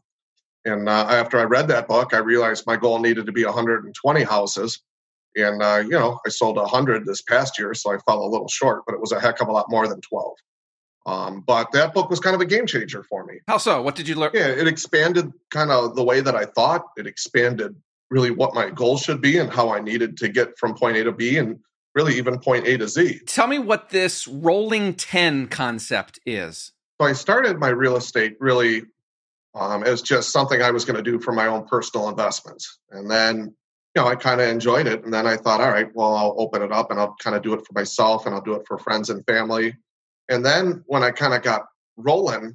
And 0.64 0.88
uh, 0.88 1.06
after 1.08 1.38
I 1.38 1.44
read 1.44 1.68
that 1.68 1.88
book, 1.88 2.12
I 2.12 2.18
realized 2.18 2.66
my 2.66 2.76
goal 2.76 2.98
needed 2.98 3.26
to 3.26 3.32
be 3.32 3.44
120 3.44 4.22
houses. 4.24 4.80
And, 5.36 5.62
uh, 5.62 5.82
you 5.84 5.90
know, 5.90 6.18
I 6.26 6.28
sold 6.28 6.56
100 6.56 7.06
this 7.06 7.22
past 7.22 7.58
year, 7.58 7.72
so 7.72 7.92
I 7.92 7.98
fell 7.98 8.22
a 8.22 8.26
little 8.26 8.48
short, 8.48 8.82
but 8.86 8.94
it 8.94 9.00
was 9.00 9.12
a 9.12 9.20
heck 9.20 9.40
of 9.40 9.48
a 9.48 9.52
lot 9.52 9.66
more 9.70 9.88
than 9.88 10.00
12. 10.00 10.34
Um, 11.06 11.42
but 11.46 11.72
that 11.72 11.94
book 11.94 12.10
was 12.10 12.20
kind 12.20 12.34
of 12.34 12.40
a 12.40 12.46
game 12.46 12.66
changer 12.66 13.02
for 13.02 13.24
me. 13.24 13.40
How 13.48 13.56
so? 13.58 13.80
What 13.80 13.94
did 13.94 14.06
you 14.06 14.16
learn? 14.16 14.32
Yeah, 14.34 14.48
it 14.48 14.66
expanded 14.66 15.32
kind 15.50 15.70
of 15.70 15.96
the 15.96 16.04
way 16.04 16.20
that 16.20 16.34
I 16.34 16.44
thought. 16.44 16.84
It 16.96 17.06
expanded 17.06 17.74
really 18.10 18.30
what 18.30 18.54
my 18.54 18.70
goal 18.70 18.98
should 18.98 19.20
be 19.20 19.38
and 19.38 19.50
how 19.50 19.70
I 19.70 19.80
needed 19.80 20.16
to 20.18 20.28
get 20.28 20.58
from 20.58 20.74
point 20.74 20.96
A 20.98 21.04
to 21.04 21.12
B 21.12 21.38
and 21.38 21.58
really 21.94 22.16
even 22.16 22.38
point 22.38 22.66
A 22.66 22.76
to 22.78 22.88
Z. 22.88 23.20
Tell 23.26 23.46
me 23.46 23.58
what 23.58 23.90
this 23.90 24.28
rolling 24.28 24.94
10 24.94 25.48
concept 25.48 26.20
is. 26.24 26.72
So 27.00 27.06
I 27.06 27.12
started 27.12 27.58
my 27.58 27.68
real 27.68 27.96
estate 27.96 28.36
really 28.40 28.82
um, 29.54 29.82
as 29.82 30.02
just 30.02 30.30
something 30.30 30.62
I 30.62 30.70
was 30.70 30.84
going 30.84 31.02
to 31.02 31.02
do 31.02 31.18
for 31.18 31.32
my 31.32 31.46
own 31.46 31.66
personal 31.66 32.08
investments. 32.08 32.78
And 32.90 33.10
then, 33.10 33.54
you 33.94 34.02
know, 34.02 34.06
I 34.06 34.14
kind 34.14 34.40
of 34.40 34.48
enjoyed 34.48 34.86
it. 34.86 35.04
And 35.04 35.12
then 35.12 35.26
I 35.26 35.36
thought, 35.36 35.60
all 35.60 35.70
right, 35.70 35.88
well, 35.94 36.14
I'll 36.14 36.34
open 36.38 36.62
it 36.62 36.72
up 36.72 36.90
and 36.90 37.00
I'll 37.00 37.16
kind 37.22 37.34
of 37.34 37.42
do 37.42 37.54
it 37.54 37.66
for 37.66 37.72
myself 37.72 38.26
and 38.26 38.34
I'll 38.34 38.42
do 38.42 38.54
it 38.54 38.66
for 38.66 38.78
friends 38.78 39.10
and 39.10 39.24
family. 39.26 39.76
And 40.28 40.44
then 40.44 40.84
when 40.86 41.02
I 41.02 41.10
kind 41.10 41.34
of 41.34 41.42
got 41.42 41.62
rolling 41.96 42.54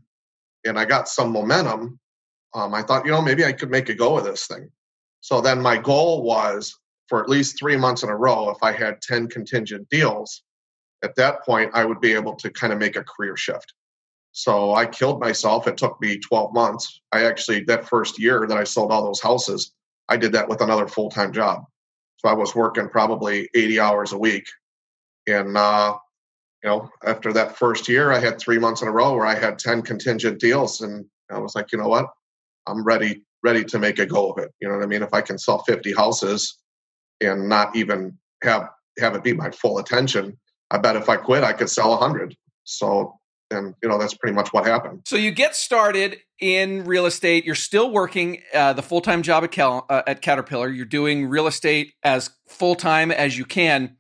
and 0.64 0.80
I 0.80 0.86
got 0.86 1.10
some 1.10 1.32
momentum, 1.32 2.00
um, 2.54 2.74
I 2.74 2.84
thought, 2.84 3.06
you 3.06 3.12
know, 3.12 3.22
maybe 3.22 3.44
I 3.44 3.52
could 3.52 3.70
make 3.70 3.90
a 3.90 3.96
go 3.96 4.18
of 4.18 4.24
this 4.24 4.48
thing. 4.48 4.70
So 5.20 5.42
then 5.42 5.62
my 5.62 5.78
goal 5.78 6.24
was 6.24 6.80
for 7.08 7.22
at 7.22 7.30
least 7.30 7.60
three 7.60 7.78
months 7.78 8.04
in 8.04 8.10
a 8.10 8.16
row, 8.16 8.50
if 8.50 8.58
I 8.62 8.72
had 8.72 9.02
10 9.02 9.28
contingent 9.28 9.88
deals, 9.90 10.44
at 11.04 11.16
that 11.16 11.44
point, 11.46 11.72
I 11.74 11.86
would 11.86 12.02
be 12.02 12.14
able 12.14 12.36
to 12.38 12.50
kind 12.50 12.74
of 12.74 12.80
make 12.80 12.96
a 12.96 13.04
career 13.04 13.38
shift. 13.38 13.74
So 14.32 14.74
I 14.74 14.86
killed 14.86 15.22
myself. 15.22 15.68
It 15.68 15.78
took 15.78 16.02
me 16.02 16.18
12 16.18 16.54
months. 16.54 17.00
I 17.12 17.26
actually, 17.26 17.64
that 17.66 17.88
first 17.88 18.20
year 18.20 18.46
that 18.48 18.58
I 18.58 18.64
sold 18.64 18.92
all 18.92 19.06
those 19.06 19.22
houses, 19.22 19.72
I 20.10 20.18
did 20.18 20.34
that 20.34 20.50
with 20.50 20.62
another 20.62 20.88
full 20.88 21.10
time 21.10 21.32
job. 21.32 21.64
So 22.18 22.30
I 22.30 22.34
was 22.34 22.56
working 22.56 22.90
probably 22.90 23.50
80 23.54 23.80
hours 23.80 24.12
a 24.14 24.18
week. 24.18 24.48
And, 25.28 25.56
uh, 25.56 25.98
you 26.64 26.70
know, 26.70 26.90
after 27.06 27.32
that 27.34 27.58
first 27.58 27.88
year, 27.88 28.12
I 28.12 28.20
had 28.20 28.40
three 28.40 28.58
months 28.58 28.82
in 28.82 28.88
a 28.88 28.92
row 28.92 29.14
where 29.16 29.28
I 29.28 29.36
had 29.36 29.60
10 29.60 29.84
contingent 29.84 30.40
deals. 30.40 30.82
And 30.82 31.06
I 31.32 31.38
was 31.38 31.56
like, 31.56 31.72
you 31.72 31.78
know 31.78 31.88
what? 31.88 32.08
I'm 32.68 32.84
ready, 32.84 33.24
ready 33.44 33.64
to 33.66 33.80
make 33.80 34.00
a 34.00 34.06
go 34.06 34.32
of 34.32 34.40
it. 34.40 34.52
You 34.60 34.68
know 34.68 34.76
what 34.76 34.84
I 34.84 34.88
mean? 34.88 35.04
If 35.04 35.14
I 35.14 35.22
can 35.22 35.38
sell 35.38 35.60
50 35.60 35.94
houses 35.94 36.58
and 37.22 37.50
not 37.50 37.76
even 37.76 38.18
have, 38.44 38.70
have 39.00 39.16
it 39.16 39.24
be 39.24 39.34
my 39.34 39.52
full 39.52 39.78
attention, 39.80 40.38
I 40.72 40.78
bet 40.78 40.96
if 40.96 41.10
I 41.10 41.18
quit, 41.18 41.44
I 41.44 41.54
could 41.54 41.70
sell 41.70 41.92
100. 41.92 42.36
So 42.64 43.20
and 43.52 43.76
you 43.82 43.90
know 43.90 43.98
that's 43.98 44.14
pretty 44.14 44.36
much 44.36 44.54
what 44.54 44.66
happened. 44.66 45.02
So 45.06 45.16
you 45.16 45.32
get 45.32 45.56
started 45.56 46.18
in 46.40 46.86
real 46.86 47.06
estate. 47.06 47.46
You're 47.46 47.56
still 47.56 47.92
working 47.92 48.42
uh, 48.54 48.74
the 48.74 48.82
full 48.82 49.02
time 49.02 49.22
job 49.22 49.44
at, 49.44 49.52
Cal- 49.52 49.86
uh, 49.90 50.04
at 50.08 50.22
Caterpillar. 50.22 50.70
You're 50.70 50.86
doing 50.86 51.28
real 51.28 51.48
estate 51.48 51.94
as 52.04 52.32
full 52.48 52.76
time 52.76 53.12
as 53.12 53.38
you 53.38 53.46
can. 53.46 53.98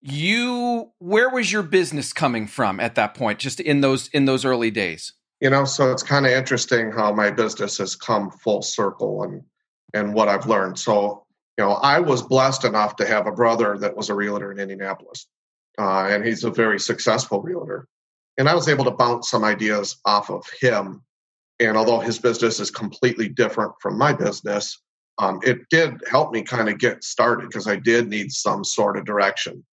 You, 0.00 0.92
where 0.98 1.28
was 1.28 1.50
your 1.50 1.64
business 1.64 2.12
coming 2.12 2.46
from 2.46 2.78
at 2.78 2.94
that 2.94 3.14
point? 3.14 3.40
Just 3.40 3.58
in 3.58 3.80
those 3.80 4.08
in 4.08 4.24
those 4.24 4.44
early 4.44 4.70
days. 4.70 5.12
You 5.40 5.50
know, 5.50 5.64
so 5.64 5.92
it's 5.92 6.02
kind 6.02 6.24
of 6.24 6.32
interesting 6.32 6.92
how 6.92 7.12
my 7.12 7.30
business 7.30 7.78
has 7.78 7.96
come 7.96 8.30
full 8.30 8.62
circle 8.62 9.22
and 9.24 9.42
and 9.94 10.14
what 10.14 10.28
I've 10.28 10.46
learned. 10.46 10.78
So 10.78 11.25
you 11.58 11.64
know, 11.64 11.72
I 11.72 12.00
was 12.00 12.22
blessed 12.22 12.64
enough 12.64 12.96
to 12.96 13.06
have 13.06 13.26
a 13.26 13.32
brother 13.32 13.78
that 13.78 13.96
was 13.96 14.10
a 14.10 14.14
realtor 14.14 14.52
in 14.52 14.58
Indianapolis, 14.58 15.26
uh, 15.78 16.08
and 16.10 16.24
he's 16.24 16.44
a 16.44 16.50
very 16.50 16.78
successful 16.78 17.42
realtor 17.42 17.88
and 18.38 18.48
I 18.48 18.54
was 18.54 18.68
able 18.68 18.84
to 18.84 18.90
bounce 18.90 19.30
some 19.30 19.44
ideas 19.44 19.96
off 20.04 20.30
of 20.30 20.44
him. 20.60 21.02
And 21.58 21.76
although 21.76 22.00
his 22.00 22.18
business 22.18 22.60
is 22.60 22.70
completely 22.70 23.28
different 23.28 23.72
from 23.80 23.96
my 23.96 24.12
business, 24.12 24.82
um, 25.18 25.40
it 25.42 25.60
did 25.70 25.94
help 26.10 26.32
me 26.32 26.42
kind 26.42 26.68
of 26.68 26.78
get 26.78 27.02
started 27.02 27.48
because 27.48 27.66
I 27.66 27.76
did 27.76 28.08
need 28.08 28.30
some 28.30 28.62
sort 28.62 28.98
of 28.98 29.06
direction. 29.06 29.64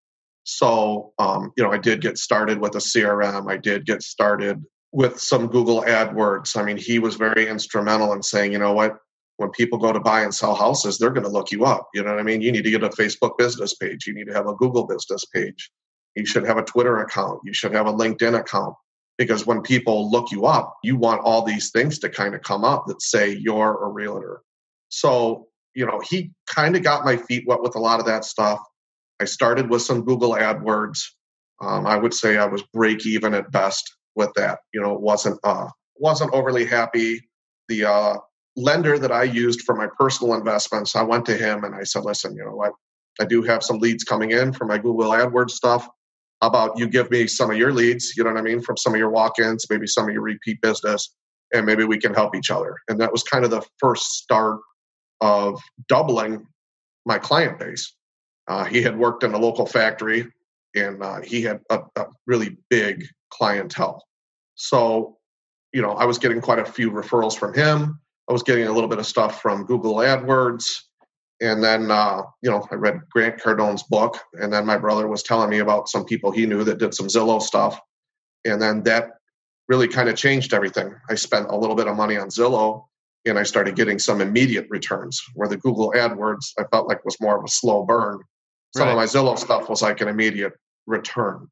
So, 0.44 1.12
um, 1.18 1.52
you 1.56 1.64
know, 1.64 1.72
I 1.72 1.78
did 1.78 2.00
get 2.00 2.18
started 2.18 2.60
with 2.60 2.76
a 2.76 2.78
CRM. 2.78 3.50
I 3.50 3.56
did 3.56 3.84
get 3.84 4.02
started 4.02 4.64
with 4.92 5.18
some 5.18 5.48
Google 5.48 5.82
AdWords. 5.82 6.56
I 6.56 6.62
mean, 6.62 6.76
he 6.76 7.00
was 7.00 7.16
very 7.16 7.48
instrumental 7.48 8.12
in 8.12 8.22
saying, 8.22 8.52
you 8.52 8.58
know 8.58 8.72
what, 8.72 8.98
when 9.42 9.50
people 9.50 9.78
go 9.78 9.92
to 9.92 10.00
buy 10.00 10.22
and 10.22 10.34
sell 10.34 10.54
houses, 10.54 10.96
they're 10.96 11.10
going 11.10 11.26
to 11.26 11.28
look 11.28 11.50
you 11.50 11.64
up. 11.64 11.88
You 11.92 12.04
know 12.04 12.12
what 12.12 12.20
I 12.20 12.22
mean? 12.22 12.40
You 12.40 12.52
need 12.52 12.62
to 12.62 12.70
get 12.70 12.84
a 12.84 12.88
Facebook 12.88 13.36
business 13.36 13.74
page. 13.74 14.06
You 14.06 14.14
need 14.14 14.28
to 14.28 14.32
have 14.32 14.46
a 14.46 14.54
Google 14.54 14.86
business 14.86 15.24
page. 15.26 15.70
You 16.14 16.24
should 16.24 16.46
have 16.46 16.58
a 16.58 16.62
Twitter 16.62 16.98
account. 16.98 17.40
You 17.44 17.52
should 17.52 17.74
have 17.74 17.86
a 17.86 17.92
LinkedIn 17.92 18.38
account. 18.38 18.76
Because 19.18 19.44
when 19.44 19.60
people 19.60 20.10
look 20.10 20.30
you 20.30 20.46
up, 20.46 20.76
you 20.82 20.96
want 20.96 21.22
all 21.22 21.42
these 21.44 21.70
things 21.70 21.98
to 21.98 22.08
kind 22.08 22.34
of 22.34 22.42
come 22.42 22.64
up 22.64 22.86
that 22.86 23.02
say 23.02 23.30
you're 23.30 23.84
a 23.84 23.88
realtor. 23.88 24.42
So, 24.88 25.48
you 25.74 25.86
know, 25.86 26.00
he 26.08 26.32
kind 26.46 26.76
of 26.76 26.82
got 26.82 27.04
my 27.04 27.16
feet 27.16 27.44
wet 27.46 27.62
with 27.62 27.74
a 27.74 27.80
lot 27.80 28.00
of 28.00 28.06
that 28.06 28.24
stuff. 28.24 28.60
I 29.20 29.24
started 29.24 29.68
with 29.68 29.82
some 29.82 30.04
Google 30.04 30.32
AdWords. 30.32 31.00
Um, 31.60 31.86
I 31.86 31.96
would 31.96 32.14
say 32.14 32.38
I 32.38 32.46
was 32.46 32.62
break 32.72 33.04
even 33.06 33.34
at 33.34 33.50
best 33.50 33.92
with 34.14 34.30
that. 34.36 34.60
You 34.72 34.80
know, 34.80 34.94
wasn't 34.94 35.38
uh, 35.44 35.68
wasn't 35.96 36.32
overly 36.32 36.64
happy. 36.64 37.28
The 37.68 37.84
uh, 37.84 38.16
lender 38.56 38.98
that 38.98 39.12
I 39.12 39.24
used 39.24 39.62
for 39.62 39.74
my 39.74 39.88
personal 39.98 40.34
investments, 40.34 40.94
I 40.94 41.02
went 41.02 41.26
to 41.26 41.36
him 41.36 41.64
and 41.64 41.74
I 41.74 41.84
said, 41.84 42.04
"Listen, 42.04 42.34
you 42.34 42.44
know 42.44 42.56
what? 42.56 42.72
I 43.20 43.24
do 43.24 43.42
have 43.42 43.62
some 43.62 43.78
leads 43.78 44.04
coming 44.04 44.30
in 44.30 44.52
for 44.52 44.64
my 44.64 44.78
Google 44.78 45.10
AdWords 45.10 45.50
stuff. 45.50 45.88
How 46.40 46.48
about 46.48 46.78
you 46.78 46.88
give 46.88 47.10
me 47.10 47.26
some 47.26 47.50
of 47.50 47.56
your 47.56 47.72
leads, 47.72 48.16
you 48.16 48.24
know 48.24 48.30
what 48.30 48.38
I 48.38 48.42
mean, 48.42 48.60
from 48.60 48.76
some 48.76 48.94
of 48.94 48.98
your 48.98 49.10
walk 49.10 49.38
ins, 49.38 49.66
maybe 49.70 49.86
some 49.86 50.08
of 50.08 50.12
your 50.12 50.22
repeat 50.22 50.60
business, 50.60 51.14
and 51.52 51.64
maybe 51.64 51.84
we 51.84 51.98
can 51.98 52.14
help 52.14 52.34
each 52.34 52.50
other. 52.50 52.76
And 52.88 53.00
that 53.00 53.12
was 53.12 53.22
kind 53.22 53.44
of 53.44 53.50
the 53.50 53.62
first 53.78 54.04
start 54.14 54.58
of 55.20 55.60
doubling 55.88 56.46
my 57.06 57.18
client 57.18 57.58
base. 57.58 57.94
Uh, 58.48 58.64
he 58.64 58.82
had 58.82 58.98
worked 58.98 59.22
in 59.22 59.34
a 59.34 59.38
local 59.38 59.66
factory 59.66 60.26
and 60.74 61.02
uh, 61.02 61.20
he 61.20 61.42
had 61.42 61.60
a, 61.70 61.80
a 61.96 62.06
really 62.26 62.56
big 62.70 63.06
clientele. 63.30 64.02
So, 64.56 65.18
you 65.72 65.80
know, 65.80 65.92
I 65.92 66.06
was 66.06 66.18
getting 66.18 66.40
quite 66.40 66.58
a 66.58 66.64
few 66.64 66.90
referrals 66.90 67.38
from 67.38 67.54
him. 67.54 68.00
I 68.28 68.32
was 68.32 68.42
getting 68.42 68.66
a 68.66 68.72
little 68.72 68.88
bit 68.88 68.98
of 68.98 69.06
stuff 69.06 69.42
from 69.42 69.64
Google 69.64 69.96
AdWords 69.96 70.64
and 71.42 71.62
then 71.62 71.90
uh, 71.90 72.22
you 72.40 72.50
know 72.50 72.66
i 72.70 72.74
read 72.76 73.00
grant 73.10 73.38
cardone's 73.38 73.82
book 73.82 74.18
and 74.34 74.52
then 74.52 74.64
my 74.64 74.78
brother 74.78 75.08
was 75.08 75.22
telling 75.22 75.50
me 75.50 75.58
about 75.58 75.88
some 75.88 76.04
people 76.04 76.30
he 76.30 76.46
knew 76.46 76.64
that 76.64 76.78
did 76.78 76.94
some 76.94 77.08
zillow 77.08 77.42
stuff 77.42 77.78
and 78.46 78.62
then 78.62 78.82
that 78.84 79.10
really 79.68 79.88
kind 79.88 80.08
of 80.08 80.16
changed 80.16 80.52
everything. 80.52 80.92
I 81.08 81.14
spent 81.14 81.46
a 81.48 81.56
little 81.56 81.76
bit 81.76 81.86
of 81.86 81.96
money 81.96 82.16
on 82.16 82.28
zillow 82.28 82.84
and 83.26 83.38
i 83.38 83.42
started 83.42 83.76
getting 83.76 83.98
some 83.98 84.20
immediate 84.20 84.66
returns 84.70 85.20
where 85.34 85.48
the 85.48 85.56
google 85.56 85.92
adwords 85.96 86.52
i 86.58 86.64
felt 86.72 86.88
like 86.88 87.04
was 87.04 87.20
more 87.20 87.38
of 87.38 87.44
a 87.44 87.48
slow 87.48 87.84
burn. 87.84 88.20
Some 88.74 88.86
right. 88.86 88.92
of 88.92 88.96
my 88.96 89.04
zillow 89.04 89.38
stuff 89.38 89.68
was 89.68 89.82
like 89.82 90.00
an 90.00 90.08
immediate 90.08 90.54
return. 90.86 91.48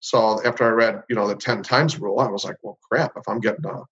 So 0.00 0.40
after 0.44 0.64
i 0.64 0.68
read 0.68 1.02
you 1.08 1.16
know 1.16 1.26
the 1.26 1.34
10 1.34 1.62
times 1.62 1.98
rule 1.98 2.20
i 2.20 2.28
was 2.28 2.44
like 2.44 2.56
well 2.62 2.78
crap 2.88 3.12
if 3.16 3.24
i'm 3.28 3.40
getting 3.40 3.66
a 3.66 3.82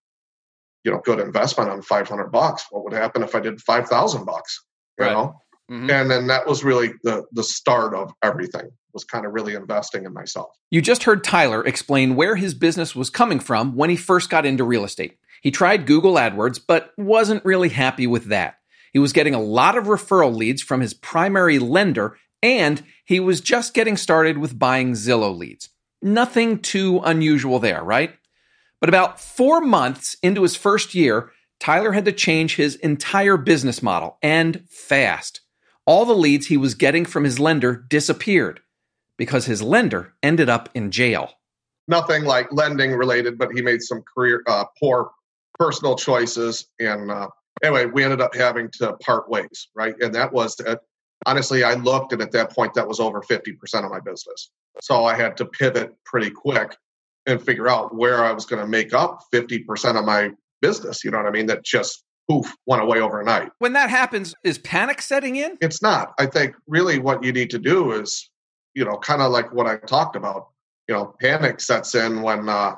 you 0.83 0.91
know 0.91 1.01
good 1.03 1.19
investment 1.19 1.69
on 1.69 1.81
500 1.81 2.31
bucks 2.31 2.65
what 2.69 2.83
would 2.83 2.93
happen 2.93 3.23
if 3.23 3.35
i 3.35 3.39
did 3.39 3.61
5000 3.61 4.25
bucks 4.25 4.63
you 4.97 5.05
right. 5.05 5.13
know? 5.13 5.35
Mm-hmm. 5.69 5.89
and 5.89 6.11
then 6.11 6.27
that 6.27 6.47
was 6.47 6.63
really 6.63 6.91
the 7.03 7.23
the 7.31 7.43
start 7.43 7.93
of 7.93 8.11
everything 8.21 8.69
was 8.93 9.05
kind 9.05 9.25
of 9.25 9.31
really 9.31 9.53
investing 9.53 10.03
in 10.03 10.13
myself. 10.13 10.49
You 10.69 10.81
just 10.81 11.03
heard 11.03 11.23
tyler 11.23 11.65
explain 11.65 12.15
where 12.15 12.35
his 12.35 12.53
business 12.53 12.93
was 12.93 13.09
coming 13.09 13.39
from 13.39 13.75
when 13.75 13.89
he 13.89 13.95
first 13.95 14.29
got 14.29 14.45
into 14.45 14.65
real 14.65 14.83
estate. 14.83 15.17
He 15.41 15.49
tried 15.49 15.85
google 15.85 16.15
adwords 16.15 16.59
but 16.65 16.91
wasn't 16.97 17.45
really 17.45 17.69
happy 17.69 18.05
with 18.05 18.25
that. 18.25 18.55
He 18.91 18.99
was 18.99 19.13
getting 19.13 19.33
a 19.33 19.41
lot 19.41 19.77
of 19.77 19.85
referral 19.85 20.35
leads 20.35 20.61
from 20.61 20.81
his 20.81 20.93
primary 20.93 21.57
lender 21.57 22.17
and 22.43 22.83
he 23.05 23.21
was 23.21 23.39
just 23.39 23.73
getting 23.73 23.95
started 23.95 24.39
with 24.39 24.59
buying 24.59 24.91
zillow 24.91 25.37
leads. 25.37 25.69
Nothing 26.01 26.59
too 26.59 26.99
unusual 27.03 27.59
there 27.59 27.81
right 27.81 28.13
but 28.81 28.89
about 28.89 29.21
four 29.21 29.61
months 29.61 30.17
into 30.21 30.41
his 30.41 30.57
first 30.57 30.93
year 30.93 31.31
Tyler 31.61 31.91
had 31.91 32.05
to 32.05 32.11
change 32.11 32.55
his 32.55 32.75
entire 32.77 33.37
business 33.37 33.83
model 33.83 34.17
and 34.23 34.67
fast. 34.67 35.41
All 35.85 36.05
the 36.05 36.15
leads 36.15 36.47
he 36.47 36.57
was 36.57 36.73
getting 36.73 37.05
from 37.05 37.23
his 37.23 37.39
lender 37.39 37.75
disappeared 37.75 38.61
because 39.15 39.45
his 39.45 39.61
lender 39.61 40.15
ended 40.23 40.49
up 40.49 40.69
in 40.73 40.89
jail. 40.89 41.33
Nothing 41.87 42.23
like 42.23 42.51
lending 42.51 42.93
related, 42.93 43.37
but 43.37 43.51
he 43.51 43.61
made 43.61 43.83
some 43.83 44.01
career 44.01 44.43
uh, 44.47 44.65
poor 44.79 45.11
personal 45.59 45.95
choices. 45.95 46.65
And 46.79 47.11
uh, 47.11 47.27
anyway, 47.63 47.85
we 47.85 48.03
ended 48.03 48.21
up 48.21 48.33
having 48.33 48.71
to 48.79 48.93
part 48.93 49.29
ways, 49.29 49.67
right? 49.75 49.93
And 50.01 50.15
that 50.15 50.33
was 50.33 50.59
uh, 50.61 50.77
honestly, 51.27 51.63
I 51.63 51.75
looked, 51.75 52.11
and 52.11 52.23
at 52.23 52.31
that 52.31 52.55
point, 52.55 52.73
that 52.73 52.87
was 52.87 52.99
over 52.99 53.21
50% 53.21 53.53
of 53.85 53.91
my 53.91 53.99
business. 53.99 54.49
So 54.81 55.05
I 55.05 55.15
had 55.15 55.37
to 55.37 55.45
pivot 55.45 55.93
pretty 56.05 56.31
quick 56.31 56.75
and 57.25 57.41
figure 57.41 57.67
out 57.67 57.95
where 57.95 58.23
I 58.23 58.31
was 58.31 58.45
going 58.45 58.61
to 58.61 58.67
make 58.67 58.93
up 58.93 59.21
50% 59.33 59.97
of 59.97 60.05
my 60.05 60.31
business. 60.61 61.03
You 61.03 61.11
know 61.11 61.17
what 61.17 61.27
I 61.27 61.31
mean? 61.31 61.47
That 61.47 61.63
just 61.63 62.03
poof 62.29 62.55
went 62.65 62.81
away 62.81 62.99
overnight. 62.99 63.51
When 63.59 63.73
that 63.73 63.89
happens, 63.89 64.33
is 64.43 64.57
panic 64.59 65.01
setting 65.01 65.35
in? 65.35 65.57
It's 65.61 65.81
not. 65.81 66.13
I 66.19 66.25
think 66.25 66.55
really 66.67 66.99
what 66.99 67.23
you 67.23 67.31
need 67.31 67.49
to 67.51 67.59
do 67.59 67.91
is, 67.91 68.29
you 68.73 68.85
know, 68.85 68.97
kind 68.97 69.21
of 69.21 69.31
like 69.31 69.53
what 69.53 69.67
I 69.67 69.77
talked 69.77 70.15
about. 70.15 70.47
You 70.87 70.95
know, 70.95 71.15
panic 71.21 71.59
sets 71.59 71.95
in 71.95 72.21
when 72.21 72.49
uh, 72.49 72.75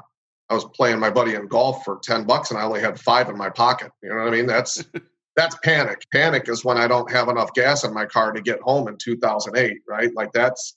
I 0.50 0.54
was 0.54 0.66
playing 0.66 1.00
my 1.00 1.10
buddy 1.10 1.36
in 1.36 1.48
golf 1.48 1.84
for 1.84 2.00
ten 2.04 2.26
bucks 2.26 2.52
and 2.52 2.60
I 2.60 2.64
only 2.64 2.82
had 2.82 3.00
five 3.00 3.30
in 3.30 3.38
my 3.38 3.50
pocket. 3.50 3.92
You 4.02 4.10
know 4.10 4.16
what 4.16 4.28
I 4.28 4.32
mean? 4.32 4.46
That's 4.46 4.84
that's 5.36 5.58
panic. 5.64 6.06
Panic 6.12 6.48
is 6.48 6.64
when 6.64 6.78
I 6.78 6.88
don't 6.88 7.10
have 7.12 7.30
enough 7.30 7.54
gas 7.54 7.84
in 7.84 7.94
my 7.94 8.06
car 8.06 8.32
to 8.32 8.42
get 8.42 8.62
home 8.62 8.88
in 8.88 8.98
2008. 8.98 9.78
Right? 9.88 10.12
Like 10.16 10.32
that's 10.32 10.76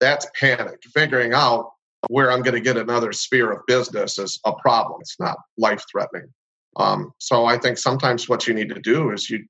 that's 0.00 0.26
panic. 0.38 0.80
Figuring 0.94 1.32
out 1.32 1.72
where 2.08 2.30
I'm 2.30 2.42
going 2.42 2.54
to 2.54 2.60
get 2.60 2.76
another 2.76 3.12
sphere 3.12 3.50
of 3.50 3.60
business 3.66 4.18
is 4.18 4.38
a 4.44 4.52
problem. 4.52 5.00
It's 5.00 5.18
not 5.18 5.38
life 5.56 5.84
threatening. 5.90 6.32
Um, 6.76 7.12
so 7.18 7.44
I 7.46 7.58
think 7.58 7.76
sometimes 7.78 8.28
what 8.28 8.46
you 8.46 8.54
need 8.54 8.68
to 8.68 8.80
do 8.80 9.10
is 9.10 9.28
you, 9.28 9.44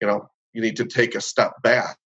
you 0.00 0.06
know, 0.06 0.28
you 0.52 0.62
need 0.62 0.76
to 0.76 0.84
take 0.84 1.14
a 1.14 1.20
step 1.20 1.60
back 1.62 1.96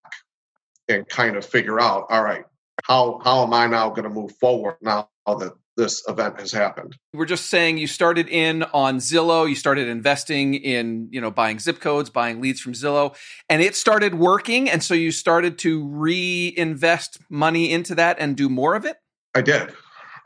and 0.88 1.08
kind 1.08 1.36
of 1.36 1.44
figure 1.44 1.80
out, 1.80 2.06
all 2.08 2.24
right, 2.24 2.44
how 2.84 3.20
how 3.22 3.42
am 3.42 3.52
I 3.52 3.66
now 3.66 3.90
going 3.90 4.04
to 4.04 4.10
move 4.10 4.32
forward 4.40 4.76
now 4.80 5.08
that 5.26 5.52
this 5.76 6.02
event 6.08 6.40
has 6.40 6.52
happened? 6.52 6.96
We're 7.12 7.26
just 7.26 7.46
saying 7.46 7.78
you 7.78 7.86
started 7.86 8.28
in 8.28 8.62
on 8.74 8.98
Zillow, 8.98 9.48
you 9.48 9.54
started 9.54 9.88
investing 9.88 10.54
in, 10.54 11.08
you 11.10 11.20
know, 11.20 11.30
buying 11.30 11.58
zip 11.58 11.80
codes, 11.80 12.10
buying 12.10 12.40
leads 12.40 12.60
from 12.60 12.72
Zillow, 12.72 13.14
and 13.48 13.62
it 13.62 13.76
started 13.76 14.14
working, 14.14 14.68
and 14.68 14.82
so 14.82 14.94
you 14.94 15.12
started 15.12 15.58
to 15.58 15.86
reinvest 15.86 17.18
money 17.30 17.70
into 17.70 17.94
that 17.94 18.18
and 18.18 18.36
do 18.36 18.48
more 18.48 18.74
of 18.74 18.84
it. 18.84 18.96
I 19.34 19.42
did. 19.42 19.72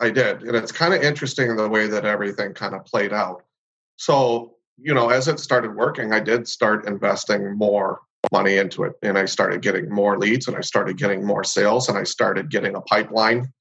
I 0.01 0.11
did. 0.11 0.43
And 0.43 0.57
it's 0.57 0.73
kind 0.73 0.95
of 0.95 1.03
interesting 1.03 1.55
the 1.57 1.69
way 1.69 1.87
that 1.87 2.05
everything 2.05 2.55
kind 2.55 2.75
of 2.75 2.85
played 2.85 3.13
out. 3.13 3.43
So, 3.97 4.55
you 4.79 4.93
know, 4.93 5.09
as 5.09 5.29
it 5.29 5.41
started 5.41 5.75
working, 5.75 6.13
I 6.13 6.21
did 6.21 6.47
start 6.47 6.87
investing 6.87 7.57
more 7.57 8.01
money 8.33 8.57
into 8.57 8.85
it. 8.85 8.93
And 9.03 9.17
I 9.17 9.25
started 9.25 9.63
getting 9.63 9.89
more 9.91 10.19
leads 10.19 10.49
and 10.49 10.57
I 10.57 10.61
started 10.61 10.99
getting 10.99 11.25
more 11.25 11.45
sales 11.45 11.89
and 11.89 11.97
I 11.97 12.05
started 12.05 12.51
getting 12.51 12.75
a 12.75 12.81
pipeline. 12.83 13.53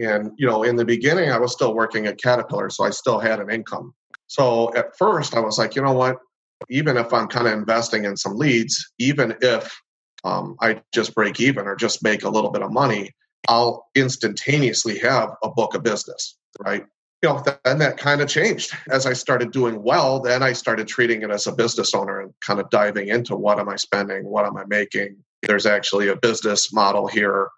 And, 0.00 0.32
you 0.36 0.46
know, 0.46 0.64
in 0.64 0.76
the 0.76 0.84
beginning, 0.84 1.30
I 1.30 1.38
was 1.38 1.52
still 1.52 1.74
working 1.74 2.06
at 2.06 2.20
Caterpillar, 2.20 2.70
so 2.70 2.84
I 2.84 2.90
still 2.90 3.20
had 3.20 3.38
an 3.38 3.50
income. 3.50 3.94
So 4.26 4.74
at 4.74 4.96
first, 4.96 5.36
I 5.36 5.40
was 5.40 5.58
like, 5.58 5.76
you 5.76 5.82
know 5.82 5.92
what? 5.92 6.18
Even 6.68 6.96
if 6.96 7.12
I'm 7.12 7.28
kind 7.28 7.46
of 7.46 7.52
investing 7.52 8.04
in 8.04 8.16
some 8.16 8.36
leads, 8.36 8.92
even 8.98 9.36
if 9.40 9.72
um, 10.24 10.56
I 10.60 10.80
just 10.92 11.14
break 11.14 11.38
even 11.38 11.66
or 11.66 11.76
just 11.76 12.02
make 12.02 12.24
a 12.24 12.28
little 12.28 12.50
bit 12.50 12.62
of 12.62 12.72
money, 12.72 13.10
I'll 13.48 13.88
instantaneously 13.94 14.98
have 14.98 15.30
a 15.42 15.50
book 15.50 15.74
of 15.74 15.82
business, 15.82 16.36
right? 16.60 16.84
You 17.22 17.30
know, 17.30 17.42
then 17.64 17.78
that 17.78 17.96
kind 17.96 18.20
of 18.20 18.28
changed. 18.28 18.72
As 18.90 19.06
I 19.06 19.14
started 19.14 19.50
doing 19.50 19.82
well, 19.82 20.20
then 20.20 20.42
I 20.42 20.52
started 20.52 20.86
treating 20.86 21.22
it 21.22 21.30
as 21.30 21.46
a 21.46 21.52
business 21.52 21.94
owner 21.94 22.20
and 22.20 22.34
kind 22.44 22.60
of 22.60 22.68
diving 22.70 23.08
into 23.08 23.34
what 23.34 23.58
am 23.58 23.68
I 23.68 23.76
spending? 23.76 24.24
What 24.24 24.44
am 24.44 24.56
I 24.56 24.64
making? 24.66 25.16
There's 25.42 25.66
actually 25.66 26.08
a 26.08 26.16
business 26.16 26.72
model 26.72 27.06
here. 27.06 27.48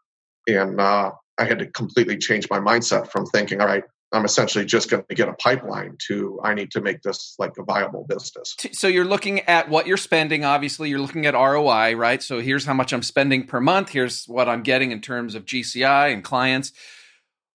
And 0.47 0.81
uh, 0.81 1.12
I 1.38 1.45
had 1.45 1.59
to 1.59 1.66
completely 1.66 2.16
change 2.16 2.49
my 2.49 2.61
mindset 2.61 3.11
from 3.11 3.26
thinking, 3.26 3.61
all 3.61 3.66
right, 3.66 3.83
I'm 4.13 4.25
essentially 4.25 4.65
just 4.65 4.89
going 4.89 5.05
to 5.09 5.15
get 5.15 5.29
a 5.29 5.35
pipeline 5.35 5.97
to 6.09 6.41
I 6.43 6.55
need 6.55 6.71
to 6.73 6.81
make 6.81 7.03
this 7.03 7.35
like 7.39 7.53
a 7.59 7.65
viable 7.65 8.07
business. 8.09 8.57
So 8.73 8.87
you're 8.87 9.05
looking 9.05 9.41
at 9.41 9.69
what 9.69 9.87
you're 9.87 9.97
spending. 9.97 10.45
Obviously, 10.45 10.89
you're 10.89 11.01
looking 11.01 11.27
at 11.27 11.35
ROI, 11.35 11.97
right? 11.97 12.23
So 12.23 12.41
here's 12.41 12.65
how 12.65 12.75
much 12.75 12.93
I'm 12.93 13.03
spending 13.03 13.47
per 13.47 13.61
month. 13.61 13.91
Here's 13.91 14.25
what 14.27 14.49
I'm 14.49 14.63
getting 14.63 14.93
in 14.93 15.01
terms 15.01 15.35
of 15.35 15.45
GCI 15.45 16.13
and 16.13 16.23
clients. 16.23 16.73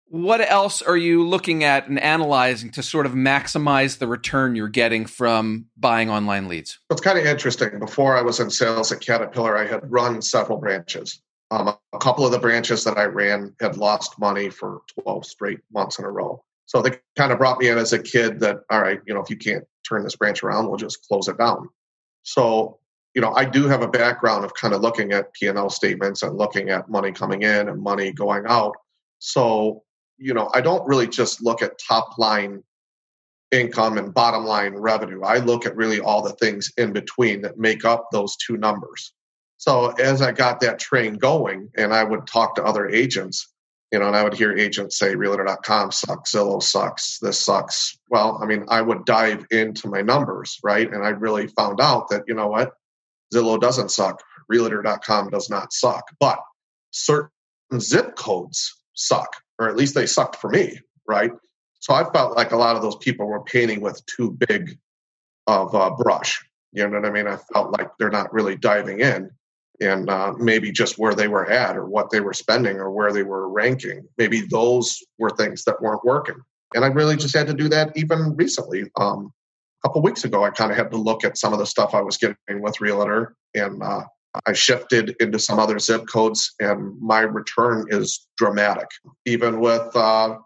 What 0.09 0.39
else 0.39 0.81
are 0.81 0.95
you 0.95 1.27
looking 1.27 1.65
at 1.65 1.89
and 1.89 1.99
analyzing 1.99 2.71
to 2.71 2.83
sort 2.83 3.05
of 3.05 3.11
maximize 3.11 3.97
the 3.97 4.07
return 4.07 4.55
you're 4.55 4.69
getting 4.69 5.05
from 5.05 5.65
buying 5.75 6.09
online 6.09 6.47
leads? 6.47 6.79
It's 6.89 7.01
kind 7.01 7.19
of 7.19 7.25
interesting. 7.25 7.77
Before 7.77 8.15
I 8.17 8.21
was 8.21 8.39
in 8.39 8.49
sales 8.49 8.89
at 8.93 9.01
Caterpillar, 9.01 9.57
I 9.57 9.65
had 9.65 9.81
run 9.91 10.21
several 10.21 10.59
branches. 10.59 11.21
Um, 11.49 11.69
a 11.93 11.97
couple 11.99 12.25
of 12.25 12.31
the 12.31 12.39
branches 12.39 12.83
that 12.83 12.97
I 12.97 13.05
ran 13.05 13.55
had 13.61 13.77
lost 13.77 14.19
money 14.19 14.49
for 14.49 14.81
12 15.01 15.25
straight 15.25 15.59
months 15.71 15.97
in 15.97 16.05
a 16.05 16.11
row. 16.11 16.43
So 16.65 16.81
they 16.81 16.99
kind 17.17 17.31
of 17.31 17.37
brought 17.37 17.59
me 17.59 17.69
in 17.69 17.77
as 17.77 17.93
a 17.93 17.99
kid 17.99 18.41
that, 18.41 18.59
all 18.69 18.81
right, 18.81 18.99
you 19.07 19.13
know, 19.13 19.21
if 19.21 19.29
you 19.29 19.37
can't 19.37 19.63
turn 19.87 20.03
this 20.03 20.17
branch 20.17 20.43
around, 20.43 20.67
we'll 20.67 20.77
just 20.77 21.07
close 21.07 21.29
it 21.29 21.37
down. 21.37 21.69
So, 22.23 22.79
you 23.15 23.21
know, 23.21 23.33
I 23.33 23.45
do 23.45 23.67
have 23.67 23.81
a 23.81 23.87
background 23.87 24.43
of 24.43 24.53
kind 24.53 24.73
of 24.73 24.81
looking 24.81 25.13
at 25.13 25.33
P&L 25.33 25.69
statements 25.69 26.23
and 26.23 26.37
looking 26.37 26.69
at 26.69 26.89
money 26.89 27.13
coming 27.13 27.43
in 27.43 27.69
and 27.69 27.81
money 27.81 28.11
going 28.11 28.43
out. 28.47 28.75
So, 29.19 29.83
you 30.17 30.33
know, 30.33 30.49
I 30.53 30.59
don't 30.59 30.85
really 30.85 31.07
just 31.07 31.41
look 31.41 31.61
at 31.61 31.79
top 31.79 32.17
line 32.17 32.63
income 33.51 33.97
and 33.97 34.13
bottom 34.13 34.43
line 34.43 34.75
revenue. 34.75 35.21
I 35.23 35.37
look 35.37 35.65
at 35.65 35.75
really 35.75 36.01
all 36.01 36.21
the 36.21 36.33
things 36.33 36.71
in 36.77 36.91
between 36.91 37.41
that 37.41 37.57
make 37.57 37.85
up 37.85 38.09
those 38.11 38.35
two 38.35 38.57
numbers. 38.57 39.13
So 39.57 39.87
as 39.93 40.21
I 40.21 40.31
got 40.31 40.59
that 40.61 40.79
train 40.79 41.15
going 41.15 41.69
and 41.75 41.93
I 41.93 42.03
would 42.03 42.27
talk 42.27 42.55
to 42.55 42.63
other 42.63 42.87
agents, 42.87 43.51
you 43.91 43.99
know, 43.99 44.07
and 44.07 44.15
I 44.15 44.23
would 44.23 44.33
hear 44.33 44.55
agents 44.55 44.99
say 44.99 45.15
realtor.com 45.15 45.91
sucks, 45.91 46.33
Zillow 46.33 46.61
sucks, 46.61 47.19
this 47.19 47.39
sucks. 47.39 47.97
Well, 48.09 48.39
I 48.41 48.45
mean, 48.45 48.65
I 48.67 48.81
would 48.81 49.05
dive 49.05 49.45
into 49.49 49.87
my 49.87 50.01
numbers, 50.01 50.59
right? 50.63 50.91
And 50.91 51.03
I 51.03 51.09
really 51.09 51.47
found 51.47 51.81
out 51.81 52.09
that, 52.09 52.23
you 52.27 52.35
know 52.35 52.47
what? 52.47 52.73
Zillow 53.33 53.59
doesn't 53.59 53.91
suck. 53.91 54.21
Realtor.com 54.49 55.29
does 55.29 55.49
not 55.49 55.73
suck. 55.73 56.03
But 56.19 56.39
certain 56.91 57.31
zip 57.79 58.15
codes 58.15 58.75
suck, 58.93 59.37
or 59.57 59.69
at 59.69 59.75
least 59.75 59.95
they 59.95 60.05
sucked 60.05 60.35
for 60.35 60.49
me, 60.49 60.79
right? 61.07 61.31
So 61.79 61.93
I 61.93 62.09
felt 62.11 62.35
like 62.35 62.51
a 62.51 62.57
lot 62.57 62.75
of 62.75 62.81
those 62.81 62.97
people 62.97 63.27
were 63.27 63.43
painting 63.43 63.81
with 63.81 64.05
too 64.05 64.37
big 64.47 64.77
of 65.47 65.73
a 65.73 65.91
brush. 65.91 66.43
You 66.73 66.87
know 66.87 66.99
what 66.99 67.07
I 67.07 67.11
mean? 67.11 67.27
I 67.27 67.37
felt 67.53 67.71
like 67.77 67.91
they're 67.97 68.09
not 68.09 68.33
really 68.33 68.55
diving 68.55 68.99
in 68.99 69.31
and 69.81 70.09
uh, 70.09 70.33
maybe 70.37 70.71
just 70.71 70.97
where 70.97 71.13
they 71.13 71.27
were 71.27 71.49
at 71.49 71.77
or 71.77 71.85
what 71.85 72.09
they 72.09 72.19
were 72.19 72.33
spending 72.33 72.77
or 72.77 72.91
where 72.91 73.11
they 73.11 73.23
were 73.23 73.49
ranking. 73.49 74.07
Maybe 74.17 74.41
those 74.41 74.97
were 75.19 75.29
things 75.29 75.63
that 75.65 75.81
weren't 75.81 76.03
working. 76.03 76.37
And 76.73 76.83
I 76.83 76.87
really 76.87 77.15
just 77.15 77.35
had 77.35 77.47
to 77.47 77.53
do 77.53 77.69
that 77.69 77.95
even 77.95 78.35
recently. 78.35 78.89
Um, 78.99 79.31
a 79.83 79.87
couple 79.87 80.01
weeks 80.01 80.23
ago, 80.23 80.43
I 80.43 80.49
kind 80.49 80.71
of 80.71 80.77
had 80.77 80.91
to 80.91 80.97
look 80.97 81.23
at 81.23 81.37
some 81.37 81.53
of 81.53 81.59
the 81.59 81.65
stuff 81.65 81.93
I 81.93 82.01
was 82.01 82.17
getting 82.17 82.61
with 82.61 82.81
Realtor 82.81 83.35
and 83.53 83.81
uh, 83.81 84.03
I 84.45 84.53
shifted 84.53 85.15
into 85.19 85.39
some 85.39 85.59
other 85.59 85.79
zip 85.79 86.07
codes 86.07 86.53
and 86.59 86.99
my 86.99 87.21
return 87.21 87.85
is 87.89 88.27
dramatic. 88.37 88.87
Even 89.25 89.59
with 89.59 89.95
uh, 89.95 90.37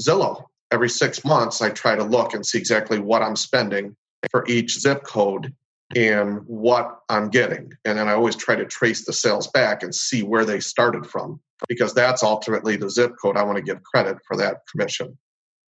Zillow, 0.00 0.44
every 0.70 0.88
six 0.88 1.24
months, 1.24 1.62
I 1.62 1.70
try 1.70 1.96
to 1.96 2.04
look 2.04 2.34
and 2.34 2.44
see 2.44 2.58
exactly 2.58 2.98
what 2.98 3.22
I'm 3.22 3.36
spending 3.36 3.96
for 4.30 4.44
each 4.46 4.78
zip 4.78 5.02
code 5.04 5.54
and 5.96 6.40
what 6.46 7.00
I'm 7.08 7.30
getting. 7.30 7.72
And 7.84 7.98
then 7.98 8.08
I 8.08 8.12
always 8.12 8.36
try 8.36 8.56
to 8.56 8.64
trace 8.64 9.04
the 9.04 9.12
sales 9.12 9.48
back 9.48 9.82
and 9.82 9.94
see 9.94 10.22
where 10.22 10.44
they 10.44 10.60
started 10.60 11.06
from 11.06 11.40
because 11.68 11.94
that's 11.94 12.22
ultimately 12.22 12.76
the 12.76 12.90
zip 12.90 13.12
code. 13.20 13.36
I 13.36 13.42
want 13.42 13.56
to 13.56 13.62
give 13.62 13.82
credit 13.82 14.18
for 14.26 14.36
that 14.36 14.58
commission. 14.70 15.18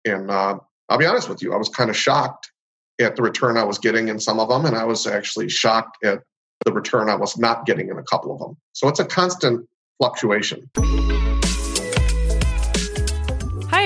And 0.04 0.30
uh, 0.30 0.58
I'll 0.88 0.98
be 0.98 1.06
honest 1.06 1.28
with 1.28 1.42
you, 1.42 1.52
I 1.52 1.56
was 1.56 1.68
kind 1.68 1.90
of 1.90 1.96
shocked 1.96 2.50
at 3.00 3.16
the 3.16 3.22
return 3.22 3.56
I 3.56 3.64
was 3.64 3.78
getting 3.78 4.08
in 4.08 4.20
some 4.20 4.38
of 4.38 4.48
them, 4.48 4.66
and 4.66 4.76
I 4.76 4.84
was 4.84 5.06
actually 5.06 5.48
shocked 5.48 6.04
at 6.04 6.20
the 6.64 6.72
return 6.72 7.08
I 7.08 7.14
was 7.14 7.38
not 7.38 7.64
getting 7.64 7.88
in 7.88 7.98
a 7.98 8.02
couple 8.02 8.32
of 8.32 8.38
them. 8.38 8.56
So 8.72 8.88
it's 8.88 9.00
a 9.00 9.06
constant 9.06 9.66
fluctuation. 9.98 10.70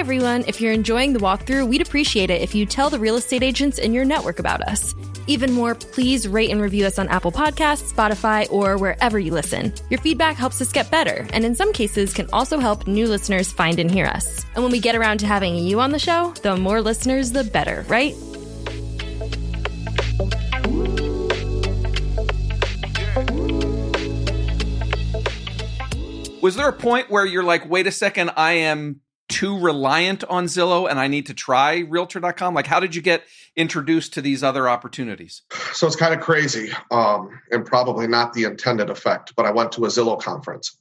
Everyone. 0.05 0.45
If 0.47 0.61
you're 0.61 0.75
enjoying 0.75 1.15
the 1.15 1.19
walkthrough, 1.19 1.67
we'd 1.67 1.81
appreciate 1.81 2.29
it 2.29 2.43
if 2.43 2.55
you 2.55 2.67
tell 2.67 2.91
the 2.91 2.99
real 2.99 3.17
estate 3.17 3.43
agents 3.43 3.79
in 3.79 3.95
your 3.95 4.05
network 4.05 4.39
about 4.39 4.61
us. 4.61 4.95
Even 5.27 5.51
more, 5.51 5.75
please 5.75 6.29
rate 6.29 6.51
and 6.51 6.61
review 6.61 6.85
us 6.85 6.99
on 6.99 7.09
Apple 7.09 7.33
Podcasts, 7.33 7.91
Spotify, 7.91 8.47
or 8.53 8.77
wherever 8.77 9.19
you 9.19 9.33
listen. 9.33 9.73
Your 9.89 9.99
feedback 10.01 10.37
helps 10.37 10.61
us 10.61 10.73
get 10.73 10.91
better, 10.91 11.27
and 11.33 11.43
in 11.43 11.55
some 11.55 11.73
cases 11.73 12.13
can 12.13 12.29
also 12.35 12.59
help 12.59 12.87
new 12.87 13.07
listeners 13.07 13.51
find 13.51 13.79
and 13.79 13.91
hear 13.91 14.05
us. 14.05 14.45
And 14.55 14.63
when 14.63 14.71
we 14.71 14.79
get 14.79 14.95
around 14.95 15.21
to 15.21 15.27
having 15.27 15.57
you 15.57 15.81
on 15.81 15.91
the 15.91 15.99
show, 15.99 16.35
the 16.43 16.55
more 16.55 16.83
listeners, 16.83 17.33
the 17.33 17.43
better, 17.43 17.87
right? 17.89 18.15
Was 26.43 26.57
there 26.57 26.69
a 26.69 26.75
point 26.75 27.11
where 27.11 27.25
you're 27.25 27.43
like, 27.43 27.67
wait 27.71 27.87
a 27.87 27.91
second, 27.91 28.33
I 28.37 28.53
am 28.53 29.01
too 29.29 29.59
reliant 29.59 30.25
on 30.25 30.47
Zillow 30.47 30.89
and 30.89 30.99
I 30.99 31.09
need 31.09 31.27
to 31.27 31.35
try 31.35 31.79
realtor.com? 31.79 32.55
Like, 32.55 32.67
how 32.67 32.81
did 32.81 32.95
you 32.95 33.03
get 33.03 33.25
introduced 33.57 34.15
to 34.15 34.21
these 34.21 34.43
other 34.43 34.69
opportunities? 34.69 35.43
So 35.73 35.87
it's 35.87 35.97
kind 35.97 36.15
of 36.15 36.21
crazy 36.21 36.71
um, 36.91 37.31
and 37.51 37.65
probably 37.65 38.07
not 38.07 38.33
the 38.33 38.45
intended 38.45 38.91
effect, 38.91 39.35
but 39.37 39.47
I 39.47 39.51
went 39.51 39.73
to 39.73 39.85
a 39.85 39.89
Zillow 39.89 40.21
conference 40.21 40.77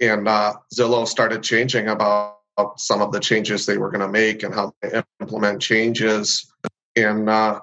and 0.00 0.26
uh, 0.28 0.54
Zillow 0.74 1.06
started 1.06 1.42
changing 1.42 1.88
about 1.88 2.36
some 2.76 3.00
of 3.00 3.12
the 3.12 3.20
changes 3.20 3.66
they 3.66 3.78
were 3.78 3.90
going 3.90 4.00
to 4.00 4.08
make 4.08 4.42
and 4.42 4.52
how 4.52 4.72
they 4.82 5.02
implement 5.20 5.62
changes. 5.62 6.52
And, 6.96 7.30
uh, 7.30 7.60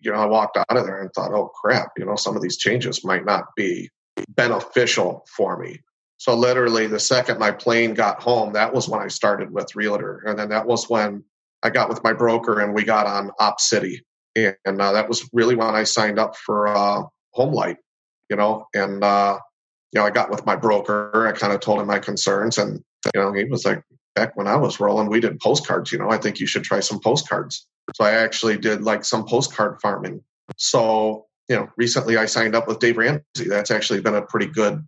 you 0.00 0.10
know, 0.10 0.18
I 0.18 0.26
walked 0.26 0.56
out 0.56 0.76
of 0.76 0.84
there 0.86 1.00
and 1.00 1.12
thought, 1.12 1.32
oh 1.32 1.48
crap, 1.48 1.92
you 1.96 2.04
know, 2.04 2.16
some 2.16 2.36
of 2.36 2.42
these 2.42 2.56
changes 2.56 3.04
might 3.04 3.24
not 3.24 3.44
be 3.54 3.90
beneficial 4.28 5.26
for 5.36 5.58
me. 5.58 5.80
So 6.24 6.34
literally, 6.34 6.86
the 6.86 6.98
second 6.98 7.38
my 7.38 7.50
plane 7.50 7.92
got 7.92 8.22
home, 8.22 8.54
that 8.54 8.72
was 8.72 8.88
when 8.88 9.02
I 9.02 9.08
started 9.08 9.50
with 9.50 9.76
Realtor, 9.76 10.22
and 10.24 10.38
then 10.38 10.48
that 10.48 10.64
was 10.64 10.88
when 10.88 11.22
I 11.62 11.68
got 11.68 11.90
with 11.90 12.02
my 12.02 12.14
broker 12.14 12.60
and 12.60 12.72
we 12.72 12.82
got 12.82 13.06
on 13.06 13.30
Opcity, 13.38 14.00
and, 14.34 14.56
and 14.64 14.80
uh, 14.80 14.92
that 14.92 15.06
was 15.06 15.28
really 15.34 15.54
when 15.54 15.74
I 15.74 15.84
signed 15.84 16.18
up 16.18 16.34
for 16.34 16.66
uh, 16.66 17.02
you 17.36 17.76
know, 18.30 18.66
and 18.74 19.04
uh, 19.04 19.38
you 19.92 20.00
know 20.00 20.06
I 20.06 20.08
got 20.08 20.30
with 20.30 20.46
my 20.46 20.56
broker. 20.56 21.26
I 21.28 21.32
kind 21.38 21.52
of 21.52 21.60
told 21.60 21.82
him 21.82 21.88
my 21.88 21.98
concerns, 21.98 22.56
and 22.56 22.82
you 23.14 23.20
know 23.20 23.34
he 23.34 23.44
was 23.44 23.66
like, 23.66 23.82
back 24.14 24.34
when 24.34 24.46
I 24.46 24.56
was 24.56 24.80
rolling, 24.80 25.10
we 25.10 25.20
did 25.20 25.38
postcards. 25.40 25.92
You 25.92 25.98
know, 25.98 26.08
I 26.08 26.16
think 26.16 26.40
you 26.40 26.46
should 26.46 26.64
try 26.64 26.80
some 26.80 27.00
postcards. 27.00 27.66
So 27.96 28.02
I 28.02 28.12
actually 28.12 28.56
did 28.56 28.80
like 28.80 29.04
some 29.04 29.26
postcard 29.26 29.78
farming. 29.82 30.22
So 30.56 31.26
you 31.50 31.56
know, 31.56 31.68
recently 31.76 32.16
I 32.16 32.24
signed 32.24 32.54
up 32.54 32.66
with 32.66 32.78
Dave 32.78 32.96
Ramsey. 32.96 33.46
That's 33.46 33.70
actually 33.70 34.00
been 34.00 34.14
a 34.14 34.22
pretty 34.22 34.46
good 34.46 34.82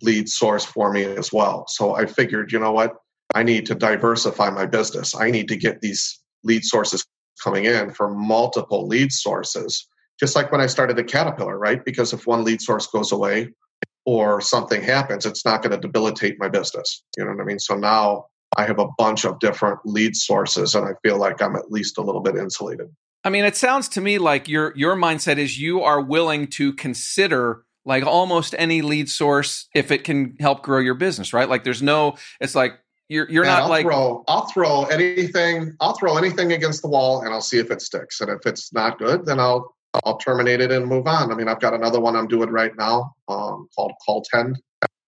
lead 0.00 0.28
source 0.28 0.64
for 0.64 0.92
me 0.92 1.04
as 1.04 1.32
well. 1.32 1.66
So 1.68 1.94
I 1.94 2.06
figured, 2.06 2.52
you 2.52 2.58
know 2.58 2.72
what? 2.72 2.96
I 3.34 3.42
need 3.42 3.66
to 3.66 3.74
diversify 3.74 4.50
my 4.50 4.66
business. 4.66 5.14
I 5.14 5.30
need 5.30 5.48
to 5.48 5.56
get 5.56 5.80
these 5.80 6.20
lead 6.44 6.64
sources 6.64 7.04
coming 7.42 7.64
in 7.64 7.92
for 7.92 8.08
multiple 8.08 8.86
lead 8.86 9.12
sources. 9.12 9.86
Just 10.20 10.36
like 10.36 10.52
when 10.52 10.60
I 10.60 10.66
started 10.66 10.98
at 10.98 11.08
Caterpillar, 11.08 11.58
right? 11.58 11.84
Because 11.84 12.12
if 12.12 12.26
one 12.26 12.44
lead 12.44 12.60
source 12.60 12.86
goes 12.86 13.12
away 13.12 13.48
or 14.04 14.40
something 14.40 14.82
happens, 14.82 15.26
it's 15.26 15.44
not 15.44 15.62
going 15.62 15.72
to 15.72 15.78
debilitate 15.78 16.36
my 16.38 16.48
business. 16.48 17.02
You 17.16 17.24
know 17.24 17.32
what 17.32 17.40
I 17.40 17.44
mean? 17.44 17.58
So 17.58 17.76
now 17.76 18.26
I 18.56 18.64
have 18.66 18.78
a 18.78 18.88
bunch 18.98 19.24
of 19.24 19.38
different 19.38 19.80
lead 19.84 20.14
sources 20.14 20.74
and 20.74 20.86
I 20.86 20.92
feel 21.02 21.18
like 21.18 21.40
I'm 21.40 21.56
at 21.56 21.70
least 21.70 21.98
a 21.98 22.02
little 22.02 22.20
bit 22.20 22.36
insulated. 22.36 22.88
I 23.24 23.30
mean, 23.30 23.44
it 23.44 23.56
sounds 23.56 23.88
to 23.90 24.00
me 24.00 24.18
like 24.18 24.48
your 24.48 24.72
your 24.76 24.96
mindset 24.96 25.38
is 25.38 25.58
you 25.58 25.82
are 25.82 26.00
willing 26.00 26.48
to 26.48 26.72
consider 26.72 27.64
like 27.84 28.04
almost 28.04 28.54
any 28.58 28.82
lead 28.82 29.08
source 29.08 29.68
if 29.74 29.90
it 29.90 30.04
can 30.04 30.36
help 30.38 30.62
grow 30.62 30.78
your 30.78 30.94
business, 30.94 31.32
right? 31.32 31.48
Like 31.48 31.64
there's 31.64 31.82
no, 31.82 32.16
it's 32.40 32.54
like 32.54 32.78
you're 33.08 33.28
you're 33.28 33.44
not 33.44 33.64
I'll 33.64 33.68
like 33.68 33.84
throw, 33.84 34.24
I'll 34.26 34.46
throw 34.46 34.84
anything 34.84 35.76
I'll 35.80 35.94
throw 35.94 36.16
anything 36.16 36.52
against 36.52 36.82
the 36.82 36.88
wall 36.88 37.22
and 37.22 37.34
I'll 37.34 37.42
see 37.42 37.58
if 37.58 37.70
it 37.70 37.82
sticks. 37.82 38.20
And 38.20 38.30
if 38.30 38.46
it's 38.46 38.72
not 38.72 38.98
good, 38.98 39.26
then 39.26 39.38
I'll 39.38 39.74
I'll 40.04 40.16
terminate 40.16 40.60
it 40.60 40.72
and 40.72 40.86
move 40.86 41.06
on. 41.06 41.30
I 41.30 41.34
mean, 41.34 41.48
I've 41.48 41.60
got 41.60 41.74
another 41.74 42.00
one 42.00 42.16
I'm 42.16 42.28
doing 42.28 42.48
right 42.48 42.72
now 42.78 43.14
um, 43.28 43.68
called 43.76 43.92
Call 44.04 44.24
Tend. 44.32 44.58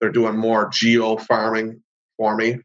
They're 0.01 0.11
doing 0.11 0.37
more 0.37 0.69
geo 0.69 1.17
farming 1.17 1.81
for 2.19 2.37
me, 2.37 2.59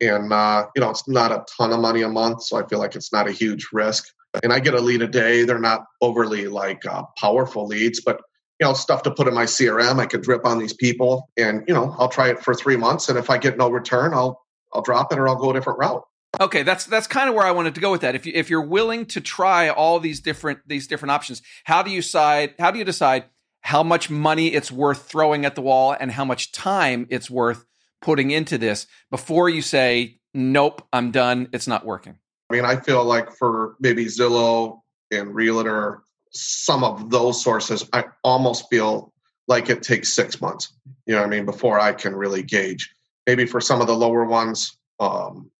and 0.00 0.30
uh, 0.30 0.66
you 0.76 0.82
know 0.82 0.90
it's 0.90 1.08
not 1.08 1.32
a 1.32 1.44
ton 1.56 1.72
of 1.72 1.80
money 1.80 2.02
a 2.02 2.08
month, 2.08 2.42
so 2.42 2.58
I 2.58 2.66
feel 2.66 2.78
like 2.78 2.94
it's 2.94 3.12
not 3.12 3.28
a 3.28 3.32
huge 3.32 3.68
risk. 3.72 4.04
And 4.42 4.52
I 4.52 4.60
get 4.60 4.74
a 4.74 4.80
lead 4.80 5.00
a 5.02 5.06
day. 5.06 5.44
They're 5.44 5.58
not 5.58 5.84
overly 6.00 6.48
like 6.48 6.84
uh, 6.84 7.04
powerful 7.18 7.66
leads, 7.66 8.00
but 8.00 8.20
you 8.60 8.66
know 8.66 8.74
stuff 8.74 9.02
to 9.04 9.10
put 9.10 9.28
in 9.28 9.34
my 9.34 9.44
CRM. 9.44 9.98
I 9.98 10.06
could 10.06 10.22
drip 10.22 10.44
on 10.44 10.58
these 10.58 10.72
people, 10.72 11.30
and 11.36 11.64
you 11.66 11.74
know 11.74 11.94
I'll 11.98 12.08
try 12.08 12.28
it 12.28 12.40
for 12.40 12.54
three 12.54 12.76
months, 12.76 13.08
and 13.08 13.18
if 13.18 13.30
I 13.30 13.38
get 13.38 13.56
no 13.56 13.70
return, 13.70 14.14
I'll 14.14 14.42
I'll 14.72 14.82
drop 14.82 15.12
it 15.12 15.18
or 15.18 15.28
I'll 15.28 15.36
go 15.36 15.50
a 15.50 15.54
different 15.54 15.78
route. 15.78 16.04
Okay, 16.40 16.62
that's 16.62 16.84
that's 16.86 17.06
kind 17.06 17.28
of 17.28 17.34
where 17.34 17.46
I 17.46 17.50
wanted 17.50 17.74
to 17.74 17.80
go 17.80 17.90
with 17.90 18.00
that. 18.00 18.14
If 18.14 18.24
you 18.24 18.32
if 18.34 18.48
you're 18.48 18.62
willing 18.62 19.06
to 19.06 19.20
try 19.20 19.68
all 19.68 20.00
these 20.00 20.20
different 20.20 20.60
these 20.66 20.86
different 20.86 21.12
options, 21.12 21.42
how 21.64 21.82
do 21.82 21.90
you 21.90 22.00
decide 22.00 22.54
how 22.58 22.70
do 22.70 22.78
you 22.78 22.84
decide 22.84 23.24
how 23.60 23.82
much 23.82 24.10
money 24.10 24.48
it's 24.48 24.72
worth 24.72 25.08
throwing 25.08 25.44
at 25.44 25.54
the 25.54 25.62
wall 25.62 25.94
and 25.98 26.10
how 26.10 26.24
much 26.24 26.50
time 26.50 27.06
it's 27.10 27.30
worth 27.30 27.64
putting 28.00 28.30
into 28.30 28.58
this 28.58 28.86
before 29.10 29.48
you 29.48 29.62
say 29.62 30.18
nope, 30.34 30.86
I'm 30.92 31.10
done, 31.10 31.48
it's 31.52 31.66
not 31.66 31.84
working? 31.84 32.18
I 32.50 32.54
mean, 32.54 32.64
I 32.64 32.76
feel 32.76 33.04
like 33.04 33.30
for 33.32 33.76
maybe 33.80 34.06
Zillow 34.06 34.80
and 35.10 35.34
Realtor, 35.34 36.02
some 36.32 36.84
of 36.84 37.10
those 37.10 37.42
sources, 37.42 37.88
I 37.92 38.04
almost 38.24 38.66
feel 38.70 39.12
like 39.48 39.68
it 39.68 39.82
takes 39.82 40.14
six 40.14 40.40
months. 40.40 40.72
You 41.06 41.14
know 41.14 41.20
what 41.20 41.26
I 41.26 41.30
mean? 41.30 41.44
Before 41.44 41.78
I 41.78 41.92
can 41.92 42.14
really 42.14 42.42
gauge. 42.42 42.94
Maybe 43.26 43.46
for 43.46 43.60
some 43.60 43.80
of 43.80 43.86
the 43.86 43.96
lower 43.96 44.24
ones, 44.24 44.76
um, 44.98 45.50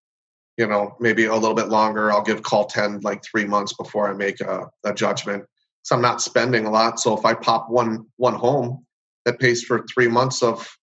you 0.57 0.67
know, 0.67 0.95
maybe 0.99 1.25
a 1.25 1.33
little 1.33 1.55
bit 1.55 1.69
longer. 1.69 2.11
I'll 2.11 2.23
give 2.23 2.43
call 2.43 2.65
10 2.65 3.01
like 3.01 3.23
three 3.23 3.45
months 3.45 3.73
before 3.73 4.09
I 4.09 4.13
make 4.13 4.41
a, 4.41 4.69
a 4.83 4.93
judgment. 4.93 5.45
So 5.83 5.95
I'm 5.95 6.01
not 6.01 6.21
spending 6.21 6.65
a 6.65 6.71
lot. 6.71 6.99
So 6.99 7.17
if 7.17 7.25
I 7.25 7.33
pop 7.33 7.69
one 7.69 8.05
one 8.17 8.35
home, 8.35 8.85
that 9.25 9.39
pays 9.39 9.63
for 9.63 9.85
three 9.93 10.07
months 10.07 10.41
of 10.41 10.77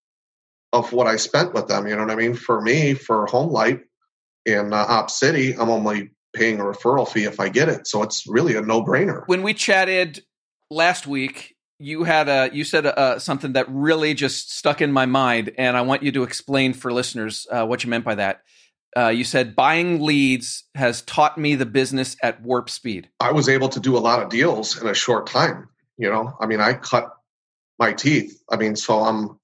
of 0.72 0.92
what 0.92 1.07
I 1.07 1.16
spent 1.16 1.53
with 1.53 1.68
them. 1.68 1.87
You 1.87 1.96
know 1.96 2.03
what 2.03 2.12
I 2.12 2.16
mean? 2.16 2.35
For 2.35 2.61
me, 2.61 2.94
for 2.94 3.26
home 3.26 3.50
HomeLight 3.50 3.83
in 4.46 4.72
uh, 4.72 4.87
Opcity, 4.87 5.59
I'm 5.59 5.70
only 5.70 6.11
paying 6.35 6.61
a 6.61 6.64
referral 6.64 7.09
fee 7.09 7.25
if 7.25 7.40
I 7.40 7.49
get 7.49 7.69
it. 7.69 7.87
So 7.87 8.03
it's 8.03 8.27
really 8.27 8.57
a 8.57 8.62
no 8.62 8.83
brainer. 8.83 9.23
When 9.27 9.43
we 9.43 9.55
chatted 9.55 10.23
last 10.71 11.07
week, 11.07 11.57
you 11.79 12.05
had 12.05 12.29
a 12.29 12.51
you 12.53 12.64
said 12.64 12.87
uh, 12.87 13.19
something 13.19 13.55
that 13.55 13.66
really 13.69 14.14
just 14.14 14.57
stuck 14.57 14.81
in 14.81 14.93
my 14.93 15.07
mind, 15.07 15.53
and 15.57 15.77
I 15.77 15.81
want 15.81 16.03
you 16.03 16.12
to 16.12 16.23
explain 16.23 16.75
for 16.75 16.93
listeners 16.93 17.47
uh, 17.51 17.66
what 17.66 17.85
you 17.85 17.90
meant 17.90 18.05
by 18.05 18.16
that 18.16 18.43
uh, 18.97 19.09
you 19.09 19.25
said 19.25 19.55
buying 19.55 20.03
leads 20.03 20.64
has 20.75 21.03
taught 21.03 21.38
me 21.38 21.55
the 21.55 21.66
business 21.66 22.16
at 22.23 22.43
warp 22.43 22.69
speed. 22.69 23.09
I 23.21 23.33
was 23.33 23.49
able 23.49 23.69
to 23.71 23.81
do 23.81 23.97
a 23.97 24.01
lot 24.01 24.23
of 24.23 24.29
deals 24.29 24.81
in 24.81 24.88
a 24.88 24.95
short 24.95 25.27
time. 25.27 25.69
You 25.97 26.11
know, 26.11 26.37
I 26.40 26.47
mean, 26.47 26.61
I 26.61 26.75
cut 26.75 27.12
my 27.79 27.93
teeth. 27.93 28.43
I 28.51 28.57
mean, 28.57 28.77
so 28.77 29.01
I'm 29.01 29.38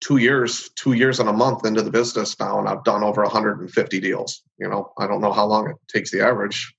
two 0.00 0.18
years, 0.18 0.70
two 0.76 0.92
years 0.92 1.20
and 1.20 1.28
a 1.28 1.32
month 1.32 1.64
into 1.64 1.82
the 1.82 1.90
business 1.90 2.38
now, 2.38 2.58
and 2.58 2.68
I've 2.68 2.84
done 2.84 3.02
over 3.02 3.22
150 3.22 4.00
deals. 4.00 4.42
You 4.58 4.68
know, 4.68 4.92
I 4.98 5.06
don't 5.06 5.20
know 5.20 5.32
how 5.32 5.46
long 5.46 5.70
it 5.70 5.76
takes 5.88 6.10
the 6.10 6.20
average 6.20 6.74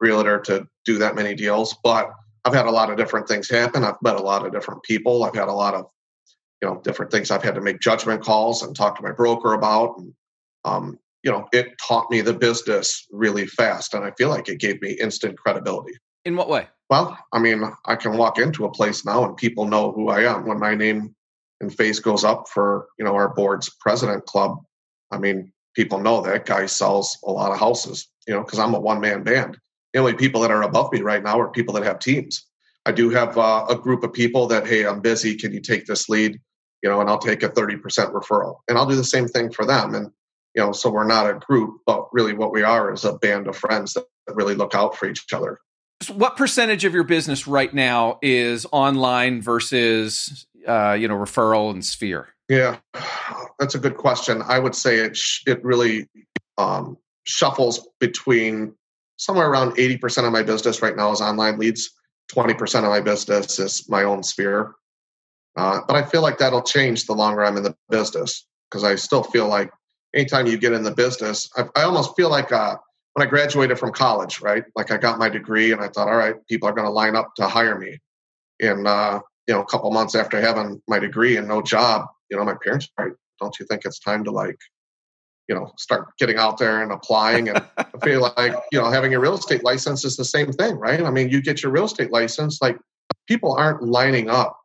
realtor 0.00 0.40
to 0.40 0.66
do 0.84 0.98
that 0.98 1.14
many 1.14 1.34
deals, 1.34 1.76
but 1.82 2.10
I've 2.44 2.54
had 2.54 2.66
a 2.66 2.70
lot 2.70 2.90
of 2.90 2.96
different 2.96 3.28
things 3.28 3.48
happen. 3.48 3.84
I've 3.84 4.00
met 4.02 4.16
a 4.16 4.22
lot 4.22 4.46
of 4.46 4.52
different 4.52 4.82
people. 4.82 5.24
I've 5.24 5.34
had 5.34 5.48
a 5.48 5.52
lot 5.52 5.74
of, 5.74 5.86
you 6.62 6.68
know, 6.68 6.80
different 6.82 7.10
things 7.10 7.30
I've 7.30 7.42
had 7.42 7.54
to 7.56 7.60
make 7.60 7.80
judgment 7.80 8.22
calls 8.22 8.62
and 8.62 8.74
talk 8.74 8.96
to 8.96 9.02
my 9.02 9.12
broker 9.12 9.54
about. 9.54 9.98
And, 9.98 10.14
um, 10.64 10.98
you 11.22 11.30
know, 11.30 11.46
it 11.52 11.74
taught 11.86 12.10
me 12.10 12.20
the 12.20 12.32
business 12.32 13.06
really 13.10 13.46
fast. 13.46 13.94
And 13.94 14.04
I 14.04 14.12
feel 14.12 14.28
like 14.28 14.48
it 14.48 14.60
gave 14.60 14.80
me 14.80 14.92
instant 14.92 15.36
credibility. 15.36 15.92
In 16.24 16.36
what 16.36 16.48
way? 16.48 16.68
Well, 16.90 17.18
I 17.32 17.38
mean, 17.38 17.64
I 17.84 17.96
can 17.96 18.16
walk 18.16 18.38
into 18.38 18.64
a 18.64 18.70
place 18.70 19.04
now 19.04 19.24
and 19.24 19.36
people 19.36 19.66
know 19.66 19.92
who 19.92 20.08
I 20.08 20.22
am. 20.22 20.46
When 20.46 20.58
my 20.58 20.74
name 20.74 21.14
and 21.60 21.74
face 21.74 21.98
goes 21.98 22.24
up 22.24 22.48
for, 22.48 22.86
you 22.98 23.04
know, 23.04 23.14
our 23.14 23.34
board's 23.34 23.70
president 23.80 24.26
club, 24.26 24.58
I 25.10 25.18
mean, 25.18 25.52
people 25.74 26.00
know 26.00 26.20
that 26.22 26.46
guy 26.46 26.66
sells 26.66 27.18
a 27.24 27.30
lot 27.30 27.52
of 27.52 27.58
houses, 27.58 28.08
you 28.26 28.34
know, 28.34 28.42
because 28.42 28.58
I'm 28.58 28.74
a 28.74 28.80
one 28.80 29.00
man 29.00 29.22
band. 29.22 29.58
The 29.92 30.00
only 30.00 30.14
people 30.14 30.42
that 30.42 30.50
are 30.50 30.62
above 30.62 30.92
me 30.92 31.00
right 31.00 31.22
now 31.22 31.40
are 31.40 31.50
people 31.50 31.74
that 31.74 31.84
have 31.84 31.98
teams. 31.98 32.44
I 32.84 32.92
do 32.92 33.10
have 33.10 33.36
uh, 33.36 33.66
a 33.68 33.76
group 33.76 34.02
of 34.04 34.12
people 34.12 34.46
that, 34.48 34.66
hey, 34.66 34.86
I'm 34.86 35.00
busy. 35.00 35.36
Can 35.36 35.52
you 35.52 35.60
take 35.60 35.86
this 35.86 36.08
lead? 36.08 36.40
You 36.82 36.88
know, 36.88 37.00
and 37.00 37.10
I'll 37.10 37.18
take 37.18 37.42
a 37.42 37.48
30% 37.48 37.80
referral. 38.12 38.58
And 38.68 38.78
I'll 38.78 38.86
do 38.86 38.94
the 38.94 39.04
same 39.04 39.26
thing 39.26 39.50
for 39.50 39.66
them. 39.66 39.94
And 39.94 40.10
you 40.54 40.62
know, 40.62 40.72
so 40.72 40.90
we're 40.90 41.06
not 41.06 41.30
a 41.30 41.34
group, 41.34 41.80
but 41.86 42.08
really 42.12 42.32
what 42.32 42.52
we 42.52 42.62
are 42.62 42.92
is 42.92 43.04
a 43.04 43.18
band 43.18 43.46
of 43.46 43.56
friends 43.56 43.94
that 43.94 44.06
really 44.28 44.54
look 44.54 44.74
out 44.74 44.96
for 44.96 45.08
each 45.08 45.24
other. 45.32 45.58
What 46.12 46.36
percentage 46.36 46.84
of 46.84 46.94
your 46.94 47.04
business 47.04 47.48
right 47.48 47.72
now 47.72 48.18
is 48.22 48.66
online 48.70 49.42
versus, 49.42 50.46
uh, 50.66 50.92
you 50.92 51.08
know, 51.08 51.16
referral 51.16 51.70
and 51.70 51.84
sphere? 51.84 52.28
Yeah, 52.48 52.78
that's 53.58 53.74
a 53.74 53.78
good 53.78 53.96
question. 53.96 54.42
I 54.46 54.58
would 54.58 54.74
say 54.74 54.98
it 54.98 55.16
sh- 55.16 55.42
it 55.46 55.62
really 55.64 56.08
um, 56.56 56.96
shuffles 57.24 57.88
between 58.00 58.74
somewhere 59.16 59.50
around 59.50 59.72
80% 59.72 60.24
of 60.26 60.32
my 60.32 60.42
business 60.42 60.80
right 60.80 60.96
now 60.96 61.10
is 61.12 61.20
online 61.20 61.58
leads. 61.58 61.90
20% 62.32 62.84
of 62.84 62.90
my 62.90 63.00
business 63.00 63.58
is 63.58 63.88
my 63.88 64.04
own 64.04 64.22
sphere. 64.22 64.74
Uh, 65.56 65.80
but 65.86 65.96
I 65.96 66.04
feel 66.04 66.22
like 66.22 66.38
that'll 66.38 66.62
change 66.62 67.06
the 67.06 67.14
longer 67.14 67.44
I'm 67.44 67.56
in 67.56 67.64
the 67.64 67.74
business 67.90 68.46
because 68.70 68.84
I 68.84 68.94
still 68.94 69.24
feel 69.24 69.48
like 69.48 69.70
anytime 70.14 70.46
you 70.46 70.56
get 70.56 70.72
in 70.72 70.84
the 70.84 70.94
business, 70.94 71.50
I, 71.56 71.64
I 71.74 71.82
almost 71.82 72.14
feel 72.16 72.30
like 72.30 72.52
uh, 72.52 72.76
when 73.18 73.26
I 73.26 73.30
graduated 73.30 73.80
from 73.80 73.90
college, 73.90 74.40
right? 74.40 74.62
Like 74.76 74.92
I 74.92 74.96
got 74.96 75.18
my 75.18 75.28
degree 75.28 75.72
and 75.72 75.80
I 75.80 75.88
thought, 75.88 76.06
all 76.06 76.16
right, 76.16 76.36
people 76.46 76.68
are 76.68 76.72
going 76.72 76.86
to 76.86 76.92
line 76.92 77.16
up 77.16 77.34
to 77.34 77.48
hire 77.48 77.76
me. 77.76 77.98
And, 78.60 78.86
uh, 78.86 79.18
you 79.48 79.54
know, 79.54 79.60
a 79.60 79.64
couple 79.64 79.90
months 79.90 80.14
after 80.14 80.40
having 80.40 80.80
my 80.86 81.00
degree 81.00 81.36
and 81.36 81.48
no 81.48 81.60
job, 81.60 82.06
you 82.30 82.36
know, 82.36 82.44
my 82.44 82.54
parents, 82.62 82.88
right? 82.96 83.10
Don't 83.40 83.58
you 83.58 83.66
think 83.66 83.82
it's 83.84 83.98
time 83.98 84.22
to 84.22 84.30
like, 84.30 84.56
you 85.48 85.56
know, 85.56 85.72
start 85.76 86.16
getting 86.20 86.36
out 86.36 86.58
there 86.58 86.80
and 86.80 86.92
applying? 86.92 87.48
And 87.48 87.60
I 87.76 87.86
feel 88.04 88.20
like, 88.20 88.54
you 88.70 88.80
know, 88.80 88.88
having 88.88 89.12
a 89.14 89.18
real 89.18 89.34
estate 89.34 89.64
license 89.64 90.04
is 90.04 90.16
the 90.16 90.24
same 90.24 90.52
thing, 90.52 90.76
right? 90.76 91.02
I 91.02 91.10
mean, 91.10 91.28
you 91.28 91.42
get 91.42 91.60
your 91.60 91.72
real 91.72 91.86
estate 91.86 92.12
license, 92.12 92.62
like 92.62 92.78
people 93.26 93.52
aren't 93.52 93.82
lining 93.82 94.30
up 94.30 94.56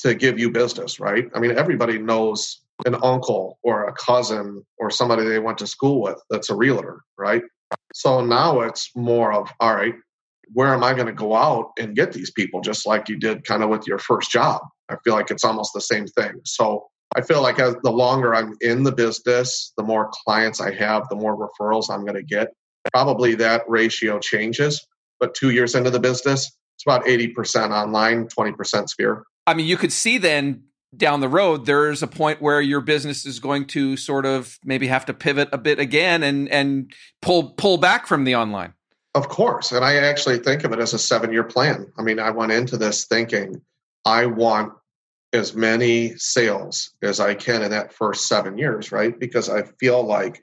to 0.00 0.14
give 0.14 0.38
you 0.38 0.52
business, 0.52 1.00
right? 1.00 1.28
I 1.34 1.40
mean, 1.40 1.58
everybody 1.58 1.98
knows 1.98 2.60
an 2.86 2.94
uncle 3.02 3.58
or 3.64 3.88
a 3.88 3.92
cousin 3.92 4.64
or 4.78 4.88
somebody 4.88 5.24
they 5.24 5.40
went 5.40 5.58
to 5.58 5.66
school 5.66 6.00
with 6.00 6.22
that's 6.30 6.48
a 6.48 6.54
realtor, 6.54 7.02
right? 7.18 7.42
So 7.94 8.24
now 8.24 8.60
it's 8.60 8.90
more 8.94 9.32
of, 9.32 9.50
all 9.60 9.74
right, 9.74 9.94
where 10.52 10.74
am 10.74 10.84
I 10.84 10.94
going 10.94 11.06
to 11.06 11.12
go 11.12 11.34
out 11.34 11.72
and 11.78 11.96
get 11.96 12.12
these 12.12 12.30
people 12.30 12.60
just 12.60 12.86
like 12.86 13.08
you 13.08 13.16
did 13.16 13.44
kind 13.44 13.62
of 13.62 13.70
with 13.70 13.86
your 13.86 13.98
first 13.98 14.30
job? 14.30 14.62
I 14.88 14.96
feel 15.04 15.14
like 15.14 15.30
it's 15.30 15.44
almost 15.44 15.72
the 15.74 15.80
same 15.80 16.06
thing. 16.06 16.40
So 16.44 16.86
I 17.14 17.20
feel 17.22 17.42
like 17.42 17.58
as 17.58 17.74
the 17.82 17.90
longer 17.90 18.34
I'm 18.34 18.54
in 18.60 18.82
the 18.82 18.92
business, 18.92 19.72
the 19.76 19.82
more 19.82 20.10
clients 20.24 20.60
I 20.60 20.72
have, 20.74 21.08
the 21.08 21.16
more 21.16 21.36
referrals 21.36 21.90
I'm 21.90 22.02
going 22.02 22.14
to 22.14 22.22
get. 22.22 22.48
Probably 22.92 23.34
that 23.36 23.62
ratio 23.68 24.18
changes, 24.18 24.84
but 25.20 25.34
two 25.34 25.50
years 25.50 25.74
into 25.74 25.90
the 25.90 26.00
business, 26.00 26.50
it's 26.76 26.84
about 26.84 27.04
80% 27.04 27.70
online, 27.70 28.26
20% 28.26 28.88
sphere. 28.88 29.24
I 29.46 29.54
mean, 29.54 29.66
you 29.66 29.76
could 29.76 29.92
see 29.92 30.18
then 30.18 30.64
down 30.96 31.20
the 31.20 31.28
road 31.28 31.64
there's 31.64 32.02
a 32.02 32.06
point 32.06 32.42
where 32.42 32.60
your 32.60 32.80
business 32.80 33.24
is 33.24 33.40
going 33.40 33.66
to 33.66 33.96
sort 33.96 34.26
of 34.26 34.58
maybe 34.64 34.86
have 34.86 35.06
to 35.06 35.14
pivot 35.14 35.48
a 35.52 35.58
bit 35.58 35.78
again 35.78 36.22
and 36.22 36.48
and 36.50 36.92
pull 37.20 37.50
pull 37.50 37.78
back 37.78 38.06
from 38.06 38.24
the 38.24 38.34
online. 38.36 38.74
Of 39.14 39.28
course. 39.28 39.72
And 39.72 39.84
i 39.84 39.96
actually 39.96 40.38
think 40.38 40.64
of 40.64 40.72
it 40.72 40.78
as 40.78 40.94
a 40.94 40.98
seven 40.98 41.32
year 41.32 41.44
plan. 41.44 41.92
I 41.98 42.02
mean 42.02 42.18
i 42.18 42.30
went 42.30 42.52
into 42.52 42.76
this 42.76 43.06
thinking 43.06 43.60
i 44.04 44.26
want 44.26 44.72
as 45.32 45.54
many 45.54 46.14
sales 46.16 46.90
as 47.02 47.20
i 47.20 47.34
can 47.34 47.62
in 47.62 47.70
that 47.70 47.92
first 47.92 48.28
seven 48.28 48.58
years 48.58 48.92
right? 48.92 49.18
Because 49.18 49.48
i 49.48 49.62
feel 49.62 50.02
like 50.04 50.42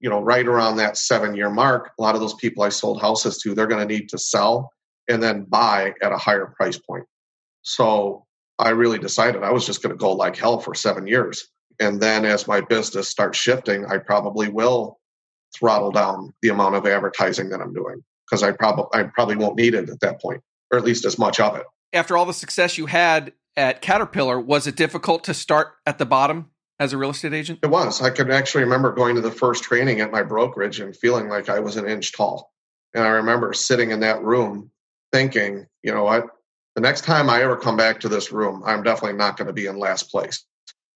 you 0.00 0.10
know 0.10 0.20
right 0.20 0.46
around 0.46 0.76
that 0.76 0.96
seven 0.96 1.34
year 1.34 1.50
mark 1.50 1.92
a 1.98 2.02
lot 2.02 2.14
of 2.14 2.20
those 2.20 2.34
people 2.34 2.62
i 2.62 2.68
sold 2.68 3.00
houses 3.00 3.38
to 3.38 3.54
they're 3.54 3.66
going 3.66 3.86
to 3.86 3.94
need 3.94 4.08
to 4.10 4.18
sell 4.18 4.70
and 5.08 5.22
then 5.22 5.44
buy 5.44 5.94
at 6.02 6.12
a 6.12 6.16
higher 6.16 6.46
price 6.46 6.78
point. 6.78 7.04
So 7.62 8.25
I 8.58 8.70
really 8.70 8.98
decided 8.98 9.42
I 9.42 9.52
was 9.52 9.66
just 9.66 9.82
going 9.82 9.94
to 9.94 9.98
go 9.98 10.12
like 10.12 10.36
hell 10.36 10.58
for 10.58 10.74
seven 10.74 11.06
years. 11.06 11.46
And 11.78 12.00
then 12.00 12.24
as 12.24 12.48
my 12.48 12.60
business 12.60 13.08
starts 13.08 13.38
shifting, 13.38 13.84
I 13.86 13.98
probably 13.98 14.48
will 14.48 14.98
throttle 15.54 15.90
down 15.90 16.32
the 16.42 16.48
amount 16.48 16.74
of 16.74 16.86
advertising 16.86 17.50
that 17.50 17.60
I'm 17.60 17.74
doing 17.74 18.02
because 18.28 18.42
I 18.42 18.52
probably 18.52 18.86
I 18.92 19.04
probably 19.04 19.36
won't 19.36 19.56
need 19.56 19.74
it 19.74 19.88
at 19.88 20.00
that 20.00 20.20
point, 20.20 20.40
or 20.70 20.78
at 20.78 20.84
least 20.84 21.04
as 21.04 21.18
much 21.18 21.38
of 21.38 21.56
it. 21.56 21.64
After 21.92 22.16
all 22.16 22.24
the 22.24 22.32
success 22.32 22.78
you 22.78 22.86
had 22.86 23.32
at 23.56 23.80
Caterpillar, 23.82 24.40
was 24.40 24.66
it 24.66 24.76
difficult 24.76 25.24
to 25.24 25.34
start 25.34 25.68
at 25.86 25.98
the 25.98 26.06
bottom 26.06 26.50
as 26.78 26.92
a 26.92 26.98
real 26.98 27.10
estate 27.10 27.32
agent? 27.32 27.60
It 27.62 27.70
was. 27.70 28.02
I 28.02 28.10
can 28.10 28.30
actually 28.30 28.64
remember 28.64 28.92
going 28.92 29.14
to 29.16 29.20
the 29.20 29.30
first 29.30 29.64
training 29.64 30.00
at 30.00 30.10
my 30.10 30.22
brokerage 30.22 30.80
and 30.80 30.96
feeling 30.96 31.28
like 31.28 31.48
I 31.48 31.60
was 31.60 31.76
an 31.76 31.88
inch 31.88 32.12
tall. 32.12 32.52
And 32.94 33.04
I 33.04 33.08
remember 33.08 33.52
sitting 33.52 33.90
in 33.90 34.00
that 34.00 34.22
room 34.22 34.70
thinking, 35.12 35.66
you 35.82 35.92
know 35.92 36.04
what, 36.04 36.26
the 36.76 36.82
next 36.82 37.04
time 37.04 37.30
I 37.30 37.42
ever 37.42 37.56
come 37.56 37.76
back 37.76 38.00
to 38.00 38.08
this 38.08 38.30
room, 38.30 38.62
I'm 38.64 38.82
definitely 38.82 39.16
not 39.16 39.38
going 39.38 39.46
to 39.46 39.52
be 39.54 39.66
in 39.66 39.78
last 39.78 40.10
place. 40.10 40.44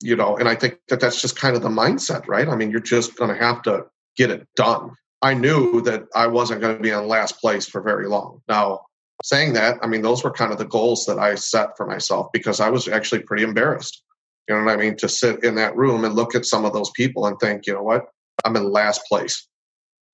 You 0.03 0.15
know, 0.15 0.37
and 0.37 0.49
I 0.49 0.55
think 0.55 0.79
that 0.89 1.01
that's 1.01 1.21
just 1.21 1.37
kind 1.37 1.57
of 1.57 1.63
the 1.63 1.69
mindset, 1.69 2.29
right? 2.29 2.49
I 2.49 2.55
mean, 2.55 2.71
you're 2.71 2.81
just 2.81 3.17
going 3.17 3.35
to 3.35 3.43
have 3.43 3.63
to 3.63 3.87
get 4.17 4.31
it 4.31 4.47
done. 4.57 4.93
I 5.23 5.35
knew 5.35 5.81
that 5.83 6.05
I 6.15 6.27
wasn't 6.27 6.61
going 6.61 6.77
to 6.77 6.83
be 6.83 6.91
in 6.91 7.09
last 7.09 7.41
place 7.41 7.67
for 7.67 7.81
very 7.83 8.09
long. 8.09 8.41
Now, 8.49 8.81
saying 9.23 9.55
that, 9.55 9.79
I 9.83 9.87
mean, 9.87 10.03
those 10.03 10.23
were 10.23 10.31
kind 10.31 10.53
of 10.53 10.59
the 10.59 10.67
goals 10.67 11.05
that 11.07 11.19
I 11.19 11.35
set 11.35 11.77
for 11.77 11.87
myself 11.87 12.29
because 12.33 12.61
I 12.61 12.71
was 12.71 12.89
actually 12.89 13.23
pretty 13.23 13.43
embarrassed. 13.43 14.03
You 14.49 14.57
know 14.57 14.65
what 14.65 14.73
I 14.73 14.77
mean? 14.77 14.97
To 14.97 15.09
sit 15.09 15.45
in 15.45 15.55
that 15.57 15.77
room 15.77 16.05
and 16.05 16.15
look 16.15 16.35
at 16.35 16.47
some 16.47 16.65
of 16.65 16.73
those 16.73 16.91
people 16.91 17.27
and 17.27 17.39
think, 17.39 17.67
you 17.67 17.75
know 17.75 17.83
what? 17.83 18.07
I'm 18.45 18.57
in 18.57 18.71
last 18.71 19.03
place. 19.07 19.47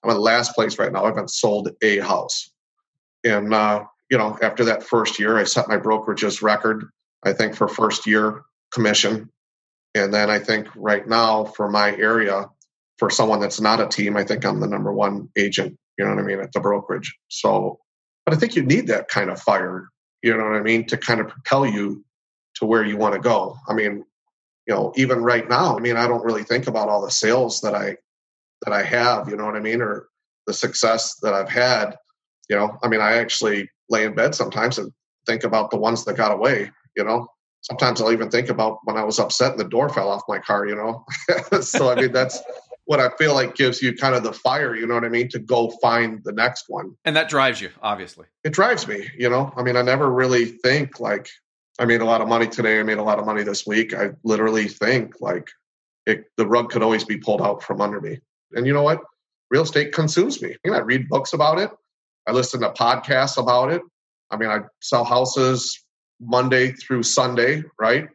I'm 0.03 0.11
in 0.11 0.19
last 0.19 0.55
place 0.55 0.79
right 0.79 0.93
now. 0.93 1.05
I 1.05 1.09
haven't 1.09 1.31
sold 1.31 1.71
a 1.83 1.99
house. 1.99 2.51
And, 3.25 3.53
uh, 3.55 3.85
you 4.11 4.19
know, 4.19 4.39
after 4.43 4.65
that 4.67 4.83
first 4.83 5.19
year, 5.19 5.37
I 5.37 5.45
set 5.45 5.69
my 5.69 5.77
brokerage's 5.77 6.43
record, 6.43 6.87
I 7.25 7.33
think, 7.33 7.55
for 7.55 7.69
first 7.69 8.07
year 8.07 8.43
commission. 8.73 9.31
And 9.95 10.13
then 10.13 10.31
I 10.31 10.39
think 10.39 10.69
right 10.77 11.07
now 11.07 11.45
for 11.45 11.69
my 11.71 11.97
area, 11.97 12.47
for 12.99 13.11
someone 13.11 13.41
that's 13.41 13.61
not 13.61 13.81
a 13.81 13.89
team, 13.89 14.17
I 14.17 14.25
think 14.25 14.45
I'm 14.45 14.61
the 14.61 14.67
number 14.67 14.93
one 14.93 15.29
agent, 15.37 15.77
you 15.99 16.05
know 16.05 16.15
what 16.15 16.21
I 16.21 16.27
mean, 16.27 16.41
at 16.41 16.53
the 16.53 16.61
brokerage. 16.61 17.15
So, 17.29 17.81
but 18.25 18.35
I 18.35 18.39
think 18.39 18.57
you 18.57 18.63
need 18.63 18.87
that 18.89 19.09
kind 19.09 19.31
of 19.31 19.41
fire, 19.41 19.89
you 20.23 20.37
know 20.37 20.45
what 20.45 20.57
I 20.57 20.63
mean, 20.63 20.87
to 20.87 20.97
kind 20.97 21.21
of 21.21 21.29
propel 21.29 21.67
you 21.67 22.05
to 22.57 22.67
where 22.67 22.85
you 22.85 22.97
want 22.97 23.15
to 23.15 23.21
go. 23.21 23.57
I 23.69 23.75
mean, 23.75 24.05
you 24.67 24.75
know, 24.75 24.93
even 24.97 25.23
right 25.23 25.49
now, 25.49 25.77
I 25.77 25.81
mean, 25.81 25.97
I 25.97 26.07
don't 26.07 26.25
really 26.25 26.43
think 26.43 26.67
about 26.67 26.89
all 26.89 27.03
the 27.03 27.11
sales 27.11 27.61
that 27.61 27.75
I 27.75 27.97
that 28.63 28.73
I 28.73 28.83
have, 28.83 29.29
you 29.29 29.37
know 29.37 29.45
what 29.45 29.57
I 29.57 29.61
mean, 29.61 29.81
or 29.81 30.09
the 30.47 30.55
success 30.55 31.17
that 31.23 31.35
I've 31.35 31.51
had. 31.51 31.97
You 32.49 32.57
know, 32.57 32.79
I 32.83 32.89
mean, 32.89 33.01
I 33.01 33.15
actually 33.15 33.69
lay 33.89 34.05
in 34.05 34.15
bed 34.15 34.35
sometimes 34.35 34.79
and 34.79 34.93
think 35.27 35.45
about 35.45 35.71
the 35.71 35.77
ones 35.77 36.05
that 36.05 36.17
got 36.17 36.33
away, 36.33 36.71
you 36.97 37.05
know. 37.05 37.29
Sometimes 37.63 38.01
I'll 38.01 38.13
even 38.13 38.31
think 38.31 38.49
about 38.49 38.79
when 38.85 38.97
I 38.97 39.05
was 39.05 39.19
upset 39.19 39.53
and 39.53 39.61
the 39.61 39.69
door 39.69 39.89
fell 39.89 40.09
off 40.09 40.23
my 40.29 40.39
car, 40.39 40.67
you 40.67 40.77
know. 40.77 41.05
so 41.61 41.91
I 41.91 41.97
mean 41.97 42.13
that's 42.13 42.41
what 42.87 43.01
I 43.01 43.11
feel 43.19 43.35
like 43.35 43.57
gives 43.57 43.83
you 43.83 43.95
kind 43.95 44.15
of 44.15 44.23
the 44.23 44.33
fire, 44.33 44.77
you 44.77 44.87
know 44.87 44.95
what 44.95 45.05
I 45.05 45.09
mean, 45.09 45.29
to 45.31 45.41
go 45.41 45.71
find 45.83 46.23
the 46.25 46.33
next 46.33 46.67
one. 46.69 46.95
And 47.05 47.17
that 47.17 47.29
drives 47.29 47.61
you, 47.61 47.71
obviously. 47.83 48.27
It 48.45 48.53
drives 48.53 48.87
me, 48.87 49.09
you 49.19 49.29
know. 49.29 49.53
I 49.57 49.63
mean, 49.63 49.77
I 49.77 49.83
never 49.83 50.11
really 50.11 50.45
think 50.45 51.01
like 51.01 51.29
I 51.79 51.85
made 51.85 52.01
a 52.01 52.05
lot 52.05 52.21
of 52.21 52.29
money 52.29 52.47
today, 52.47 52.79
I 52.79 52.85
made 52.85 52.99
a 52.99 53.03
lot 53.03 53.19
of 53.19 53.27
money 53.27 53.43
this 53.43 53.67
week. 53.67 53.93
I 53.93 54.11
literally 54.23 54.69
think 54.69 55.21
like 55.21 55.49
it, 56.07 56.25
the 56.37 56.47
rug 56.47 56.71
could 56.71 56.83
always 56.83 57.05
be 57.05 57.19
pulled 57.19 57.43
out 57.43 57.63
from 57.63 57.81
under 57.81 58.01
me. 58.01 58.21
And 58.53 58.67
you 58.67 58.73
know 58.73 58.85
what? 58.85 59.01
Real 59.51 59.63
estate 59.63 59.93
consumes 59.93 60.41
me. 60.41 60.53
I, 60.53 60.69
mean, 60.69 60.75
I 60.75 60.81
read 60.81 61.09
books 61.09 61.33
about 61.33 61.59
it. 61.59 61.71
I 62.27 62.33
listen 62.33 62.61
to 62.61 62.71
podcasts 62.71 63.41
about 63.41 63.73
it. 63.73 63.83
I 64.31 64.37
mean, 64.37 64.51
I 64.51 64.61
sell 64.81 65.05
houses 65.05 65.85
Monday 66.21 66.73
through 66.73 67.03
Sunday, 67.05 67.63
right? 67.79 68.09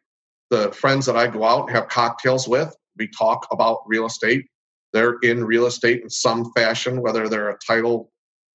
The 0.49 0.71
friends 0.71 1.05
that 1.05 1.15
I 1.15 1.27
go 1.27 1.43
out 1.43 1.67
and 1.67 1.75
have 1.75 1.87
cocktails 1.87 2.47
with, 2.47 2.75
we 2.97 3.07
talk 3.07 3.47
about 3.51 3.83
real 3.87 4.05
estate. 4.05 4.45
They're 4.93 5.17
in 5.19 5.45
real 5.45 5.65
estate 5.65 6.01
in 6.01 6.09
some 6.09 6.51
fashion, 6.53 7.01
whether 7.01 7.29
they're 7.29 7.49
a 7.49 7.57
title 7.65 8.11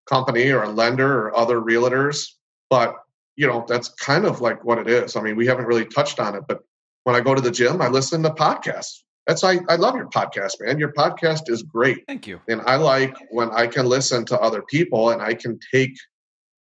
company 0.06 0.50
or 0.50 0.64
a 0.64 0.68
lender 0.68 1.26
or 1.26 1.36
other 1.36 1.60
realtors. 1.60 2.26
But, 2.68 2.96
you 3.36 3.46
know, 3.46 3.64
that's 3.66 3.88
kind 3.88 4.26
of 4.26 4.40
like 4.40 4.62
what 4.64 4.78
it 4.78 4.88
is. 4.88 5.16
I 5.16 5.22
mean, 5.22 5.36
we 5.36 5.46
haven't 5.46 5.66
really 5.66 5.86
touched 5.86 6.20
on 6.20 6.34
it, 6.34 6.44
but 6.46 6.60
when 7.04 7.16
I 7.16 7.20
go 7.20 7.34
to 7.34 7.40
the 7.40 7.50
gym, 7.50 7.80
I 7.80 7.88
listen 7.88 8.22
to 8.24 8.30
podcasts. 8.30 8.98
That's 9.26 9.42
I, 9.42 9.58
I 9.68 9.76
love 9.76 9.96
your 9.96 10.08
podcast, 10.08 10.60
man. 10.60 10.78
Your 10.78 10.92
podcast 10.92 11.50
is 11.50 11.62
great. 11.62 12.04
Thank 12.06 12.26
you. 12.26 12.40
And 12.48 12.62
I 12.62 12.76
like 12.76 13.16
when 13.30 13.50
I 13.50 13.66
can 13.66 13.86
listen 13.86 14.24
to 14.26 14.38
other 14.40 14.62
people 14.62 15.10
and 15.10 15.20
I 15.20 15.34
can 15.34 15.58
take 15.72 15.96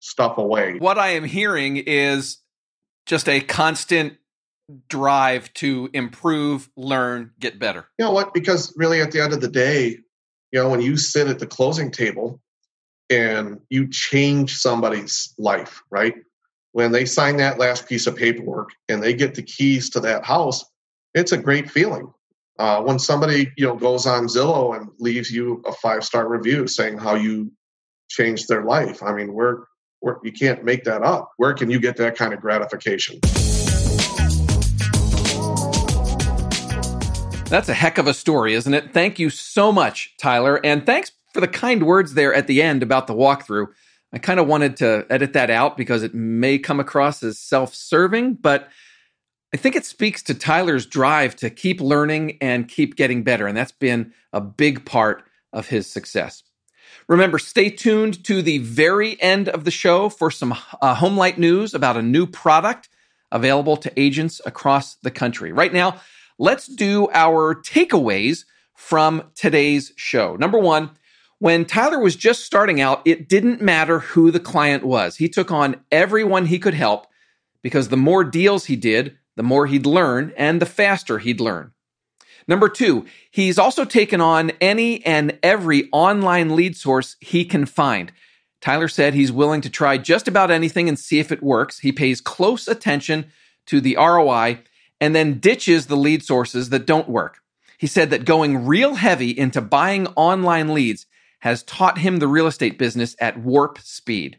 stuff 0.01 0.39
away. 0.39 0.79
What 0.79 0.99
I 0.99 1.11
am 1.11 1.25
hearing 1.25 1.77
is 1.77 2.39
just 3.07 3.29
a 3.29 3.41
constant 3.41 4.17
drive 4.89 5.53
to 5.55 5.91
improve, 5.93 6.71
learn, 6.77 7.33
get 7.39 7.59
better. 7.59 7.87
You 7.99 8.07
know 8.07 8.13
what? 8.13 8.33
Because 8.33 8.73
really 8.77 9.01
at 9.03 9.13
the 9.13 9.21
end 9.21 9.35
of 9.35 9.41
the 9.41 9.49
day, 9.49 9.99
you 10.53 10.61
know, 10.61 10.71
when 10.71 10.81
you 10.81 10.97
sit 10.97 11.29
at 11.29 11.39
the 11.39 11.47
closing 11.47 11.91
table 11.91 12.41
and 13.11 13.61
you 13.69 13.89
change 13.89 14.57
somebody's 14.57 15.35
life, 15.37 15.83
right? 15.91 16.15
When 16.73 16.93
they 16.93 17.05
sign 17.05 17.37
that 17.37 17.59
last 17.59 17.87
piece 17.89 18.07
of 18.07 18.17
paperwork 18.17 18.71
and 18.89 19.03
they 19.03 19.15
get 19.15 19.35
the 19.35 19.43
keys 19.43 19.91
to 19.91 20.01
that 20.01 20.25
house, 20.25 20.65
it's 21.15 21.33
a 21.33 21.39
great 21.39 21.71
feeling. 21.71 22.13
Uh, 22.57 22.81
when 22.83 23.01
somebody 23.01 23.53
you 23.57 23.67
know 23.67 23.75
goes 23.75 24.07
on 24.07 24.27
Zillow 24.27 24.77
and 24.77 24.89
leaves 24.99 25.31
you 25.31 25.61
a 25.67 25.73
five 25.73 26.05
star 26.05 26.29
review 26.29 26.69
saying 26.69 26.99
how 26.99 27.17
you 27.17 27.51
changed 28.09 28.47
their 28.49 28.63
life, 28.65 29.03
I 29.03 29.13
mean, 29.13 29.33
we're, 29.33 29.65
we're 30.01 30.19
you 30.23 30.31
can't 30.31 30.65
make 30.65 30.85
that 30.85 31.03
up. 31.03 31.33
Where 31.37 31.53
can 31.53 31.69
you 31.69 31.81
get 31.81 31.97
that 31.97 32.17
kind 32.17 32.33
of 32.33 32.41
gratification? 32.41 33.19
That's 37.51 37.69
a 37.69 37.75
heck 37.75 37.99
of 37.99 38.07
a 38.07 38.15
story, 38.15 38.55
isn't 38.55 38.73
it? 38.73 38.93
Thank 38.93 39.19
you 39.19 39.31
so 39.31 39.73
much, 39.73 40.15
Tyler, 40.19 40.65
and 40.65 40.87
thanks 40.87 41.11
for 41.33 41.41
the 41.41 41.49
kind 41.49 41.85
words 41.85 42.15
there 42.15 42.33
at 42.33 42.47
the 42.47 42.63
end 42.63 42.85
about 42.85 43.09
the 43.09 43.15
walkthrough. 43.15 43.67
I 44.13 44.19
kind 44.19 44.39
of 44.39 44.47
wanted 44.47 44.77
to 44.77 45.07
edit 45.11 45.33
that 45.33 45.51
out 45.51 45.77
because 45.77 46.05
it 46.05 46.15
may 46.15 46.61
come 46.61 46.79
across 46.79 47.21
as 47.25 47.37
self 47.37 47.75
serving, 47.75 48.35
but 48.35 48.69
I 49.55 49.57
think 49.57 49.77
it 49.77 49.87
speaks 49.87 50.21
to 50.25 50.35
Tyler's 50.35 50.85
drive 50.85 51.37
to 51.37 51.49
keep 51.49 51.81
learning 51.81 52.39
and 52.41 52.67
keep 52.67 52.97
getting 52.97 53.23
better. 53.23 53.47
And 53.47 53.57
that's 53.57 53.71
been 53.71 54.13
a 54.33 54.41
big 54.41 54.85
part 54.85 55.23
of 55.53 55.69
his 55.69 55.87
success. 55.87 56.43
Remember, 57.07 57.39
stay 57.39 57.71
tuned 57.71 58.25
to 58.25 58.43
the 58.43 58.59
very 58.59 59.17
end 59.23 59.49
of 59.49 59.63
the 59.63 59.71
show 59.71 60.09
for 60.09 60.29
some 60.33 60.55
uh, 60.83 60.97
Homelight 60.97 61.39
news 61.39 61.73
about 61.73 61.97
a 61.97 62.03
new 62.03 62.27
product 62.27 62.89
available 63.31 63.77
to 63.77 63.93
agents 63.97 64.41
across 64.45 64.97
the 64.97 65.11
country. 65.13 65.53
Right 65.53 65.73
now, 65.73 66.01
let's 66.37 66.67
do 66.67 67.09
our 67.13 67.55
takeaways 67.55 68.47
from 68.75 69.23
today's 69.37 69.93
show. 69.95 70.35
Number 70.35 70.59
one, 70.59 70.91
when 71.39 71.65
Tyler 71.65 72.01
was 72.01 72.17
just 72.17 72.45
starting 72.45 72.81
out, 72.81 73.03
it 73.05 73.29
didn't 73.29 73.63
matter 73.63 74.01
who 74.01 74.33
the 74.33 74.41
client 74.41 74.83
was. 74.83 75.15
He 75.15 75.29
took 75.29 75.53
on 75.53 75.77
everyone 75.93 76.47
he 76.47 76.59
could 76.59 76.75
help 76.75 77.07
because 77.63 77.89
the 77.89 77.97
more 77.97 78.25
deals 78.25 78.65
he 78.65 78.75
did, 78.75 79.17
the 79.37 79.43
more 79.43 79.67
he'd 79.67 79.87
learn 79.87 80.33
and 80.37 80.61
the 80.61 80.67
faster 80.67 81.19
he'd 81.19 81.41
learn. 81.41 81.73
Number 82.47 82.69
two, 82.69 83.07
he's 83.31 83.59
also 83.59 83.85
taken 83.85 84.21
on 84.21 84.51
any 84.61 85.05
and 85.07 85.39
every 85.43 85.89
online 85.93 86.55
lead 86.55 86.77
source 86.77 87.17
he 87.21 87.45
can 87.45 87.65
find. 87.67 88.13
Tyler 88.61 88.89
said 88.89 89.15
he's 89.15 89.33
willing 89.33 89.61
to 89.63 89.71
try 89.71 89.99
just 89.99 90.29
about 90.29 90.51
anything 90.51 90.89
and 90.89 90.99
see 90.99 91.19
if 91.19 91.33
it 91.33 91.43
works. 91.43 91.81
He 91.81 91.93
pays 91.93 92.21
close 92.21 92.69
attention 92.69 93.27
to 93.67 93.81
the 93.81 93.97
ROI 93.97 94.61
and 95.01 95.15
then 95.15 95.39
ditches 95.39 95.87
the 95.87 95.97
lead 95.97 96.23
sources 96.23 96.71
that 96.71 96.87
don't 96.87 97.09
work. 97.09 97.39
He 97.79 97.87
said 97.87 98.11
that 98.11 98.25
going 98.25 98.67
real 98.67 98.95
heavy 98.95 99.31
into 99.31 99.61
buying 99.61 100.07
online 100.09 100.73
leads 100.73 101.07
has 101.41 101.63
taught 101.63 101.99
him 101.99 102.19
the 102.19 102.29
real 102.29 102.47
estate 102.47 102.79
business 102.79 103.15
at 103.21 103.39
warp 103.39 103.79
speed. 103.79 104.39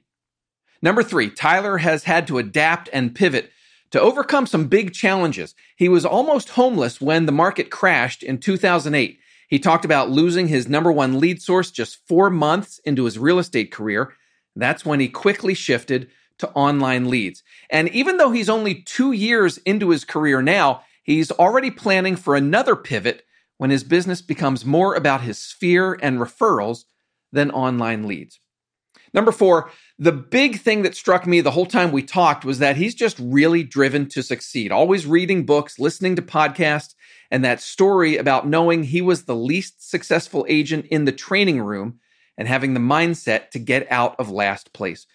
Number 0.81 1.03
three, 1.03 1.29
Tyler 1.29 1.77
has 1.77 2.03
had 2.03 2.27
to 2.27 2.39
adapt 2.39 2.89
and 2.91 3.13
pivot 3.13 3.51
to 3.95 4.01
overcome 4.01 4.45
some 4.45 4.67
big 4.67 4.91
challenges. 4.91 5.55
He 5.77 5.87
was 5.87 6.03
almost 6.03 6.49
homeless 6.49 6.99
when 6.99 7.25
the 7.25 7.31
market 7.31 7.71
crashed 7.71 8.23
in 8.23 8.39
2008. 8.39 9.17
He 9.47 9.57
talked 9.57 9.85
about 9.85 10.09
losing 10.09 10.49
his 10.49 10.67
number 10.67 10.91
one 10.91 11.17
lead 11.21 11.41
source 11.41 11.71
just 11.71 12.05
four 12.05 12.29
months 12.29 12.77
into 12.79 13.05
his 13.05 13.17
real 13.17 13.39
estate 13.39 13.71
career. 13.71 14.11
That's 14.53 14.83
when 14.83 14.99
he 14.99 15.07
quickly 15.07 15.53
shifted 15.53 16.09
to 16.39 16.49
online 16.49 17.09
leads. 17.09 17.41
And 17.69 17.87
even 17.87 18.17
though 18.17 18.31
he's 18.31 18.49
only 18.49 18.81
two 18.81 19.13
years 19.13 19.59
into 19.59 19.91
his 19.91 20.03
career 20.03 20.41
now, 20.41 20.81
he's 21.01 21.31
already 21.31 21.71
planning 21.71 22.17
for 22.17 22.35
another 22.35 22.75
pivot 22.75 23.23
when 23.59 23.69
his 23.69 23.85
business 23.85 24.21
becomes 24.21 24.65
more 24.65 24.93
about 24.95 25.21
his 25.21 25.39
sphere 25.39 25.97
and 26.01 26.19
referrals 26.19 26.83
than 27.31 27.49
online 27.49 28.09
leads. 28.09 28.41
Number 29.13 29.31
four, 29.31 29.71
the 29.97 30.11
big 30.11 30.59
thing 30.59 30.81
that 30.81 30.95
struck 30.95 31.25
me 31.25 31.39
the 31.39 31.51
whole 31.51 31.65
time 31.65 31.91
we 31.91 32.03
talked 32.03 32.43
was 32.43 32.59
that 32.59 32.75
he's 32.75 32.95
just 32.95 33.17
really 33.19 33.63
driven 33.63 34.07
to 34.09 34.21
succeed, 34.21 34.71
always 34.71 35.05
reading 35.05 35.45
books, 35.45 35.79
listening 35.79 36.15
to 36.17 36.21
podcasts, 36.21 36.95
and 37.31 37.45
that 37.45 37.61
story 37.61 38.17
about 38.17 38.47
knowing 38.47 38.83
he 38.83 39.01
was 39.01 39.23
the 39.23 39.35
least 39.35 39.89
successful 39.89 40.45
agent 40.49 40.85
in 40.87 41.05
the 41.05 41.11
training 41.11 41.61
room 41.61 41.99
and 42.37 42.47
having 42.47 42.73
the 42.73 42.79
mindset 42.79 43.49
to 43.51 43.59
get 43.59 43.89
out 43.89 44.15
of 44.19 44.29
last 44.29 44.73
place. 44.73 45.07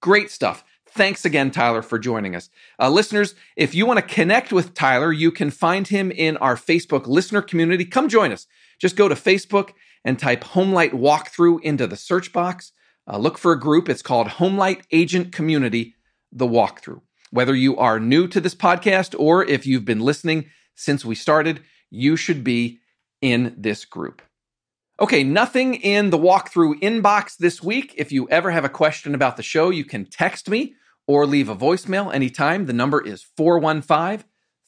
Great 0.00 0.30
stuff. 0.30 0.64
Thanks 0.88 1.24
again, 1.24 1.50
Tyler, 1.50 1.82
for 1.82 1.98
joining 1.98 2.34
us. 2.34 2.50
Uh, 2.78 2.90
listeners, 2.90 3.34
if 3.56 3.74
you 3.74 3.86
want 3.86 3.98
to 3.98 4.14
connect 4.14 4.52
with 4.52 4.74
Tyler, 4.74 5.12
you 5.12 5.30
can 5.30 5.50
find 5.50 5.88
him 5.88 6.10
in 6.10 6.36
our 6.38 6.56
Facebook 6.56 7.06
listener 7.06 7.40
community. 7.40 7.84
Come 7.84 8.08
join 8.08 8.32
us. 8.32 8.46
Just 8.78 8.96
go 8.96 9.08
to 9.08 9.14
Facebook 9.14 9.70
and 10.04 10.18
type 10.18 10.42
Homelight 10.42 10.92
Walkthrough 10.92 11.62
into 11.62 11.86
the 11.86 11.96
search 11.96 12.32
box. 12.32 12.72
Uh, 13.10 13.18
look 13.18 13.38
for 13.38 13.52
a 13.52 13.60
group. 13.60 13.88
It's 13.88 14.02
called 14.02 14.28
Homelight 14.28 14.82
Agent 14.92 15.32
Community, 15.32 15.94
The 16.30 16.46
Walkthrough. 16.46 17.00
Whether 17.30 17.54
you 17.54 17.76
are 17.78 17.98
new 17.98 18.28
to 18.28 18.40
this 18.40 18.54
podcast 18.54 19.14
or 19.18 19.44
if 19.44 19.66
you've 19.66 19.84
been 19.84 20.00
listening 20.00 20.50
since 20.74 21.04
we 21.04 21.14
started, 21.14 21.60
you 21.90 22.16
should 22.16 22.44
be 22.44 22.80
in 23.20 23.54
this 23.56 23.84
group. 23.84 24.22
Okay, 25.00 25.24
nothing 25.24 25.74
in 25.74 26.10
the 26.10 26.18
walkthrough 26.18 26.80
inbox 26.80 27.36
this 27.36 27.62
week. 27.62 27.94
If 27.96 28.12
you 28.12 28.28
ever 28.28 28.50
have 28.50 28.64
a 28.64 28.68
question 28.68 29.14
about 29.14 29.36
the 29.36 29.42
show, 29.42 29.70
you 29.70 29.84
can 29.84 30.04
text 30.04 30.48
me 30.48 30.74
or 31.06 31.26
leave 31.26 31.48
a 31.48 31.56
voicemail 31.56 32.14
anytime. 32.14 32.66
The 32.66 32.72
number 32.72 33.04
is 33.04 33.26
415 33.36 34.24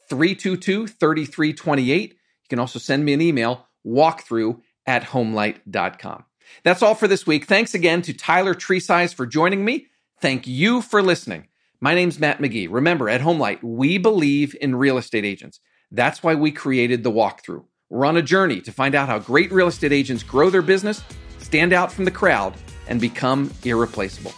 322 0.09 0.87
3328. 0.87 2.11
You 2.11 2.17
can 2.49 2.59
also 2.59 2.79
send 2.79 3.05
me 3.05 3.13
an 3.13 3.21
email, 3.21 3.67
walkthrough 3.87 4.61
at 4.87 5.05
homelight.com. 5.05 6.25
That's 6.63 6.83
all 6.83 6.95
for 6.95 7.09
this 7.09 7.27
week. 7.27 7.47
Thanks 7.47 7.75
again 7.75 8.03
to 8.03 8.13
Tyler 8.13 8.55
Tresize 8.55 9.15
for 9.15 9.27
joining 9.27 9.65
me. 9.65 9.87
Thank 10.21 10.47
you 10.47 10.81
for 10.81 11.03
listening. 11.03 11.49
My 11.81 11.95
name's 11.95 12.19
Matt 12.19 12.39
McGee. 12.39 12.69
Remember, 12.71 13.09
at 13.09 13.21
Homelight, 13.21 13.63
we 13.63 13.99
believe 13.99 14.57
in 14.61 14.77
real 14.77 14.97
estate 14.97 15.25
agents. 15.25 15.61
That's 15.91 16.23
why 16.23 16.35
we 16.35 16.51
created 16.51 17.03
the 17.03 17.13
walkthrough. 17.13 17.65
We're 17.91 18.07
on 18.07 18.17
a 18.17 18.23
journey 18.23 18.61
to 18.63 18.73
find 18.73 18.95
out 18.95 19.09
how 19.09 19.19
great 19.19 19.53
real 19.53 19.69
estate 19.69 19.93
agents 19.93 20.23
grow 20.23 20.51
their 20.51 20.63
business, 20.63 21.03
stand 21.39 21.73
out 21.73 21.93
from 21.93 22.05
the 22.07 22.11
crowd, 22.11 22.55
and 22.89 23.01
become 23.01 23.53
irreplaceable. 23.65 24.33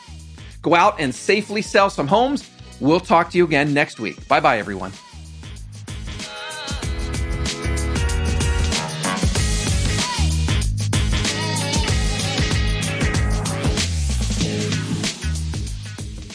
Go 0.62 0.75
out 0.75 1.01
and 1.01 1.14
safely 1.14 1.62
sell 1.62 1.88
some 1.88 2.09
homes. 2.09 2.51
We'll 2.81 3.01
talk 3.01 3.31
to 3.31 3.38
you 3.38 3.45
again 3.45 3.73
next 3.73 4.01
week. 4.01 4.27
Bye 4.29 4.40
bye, 4.40 4.59
everyone. 4.59 4.92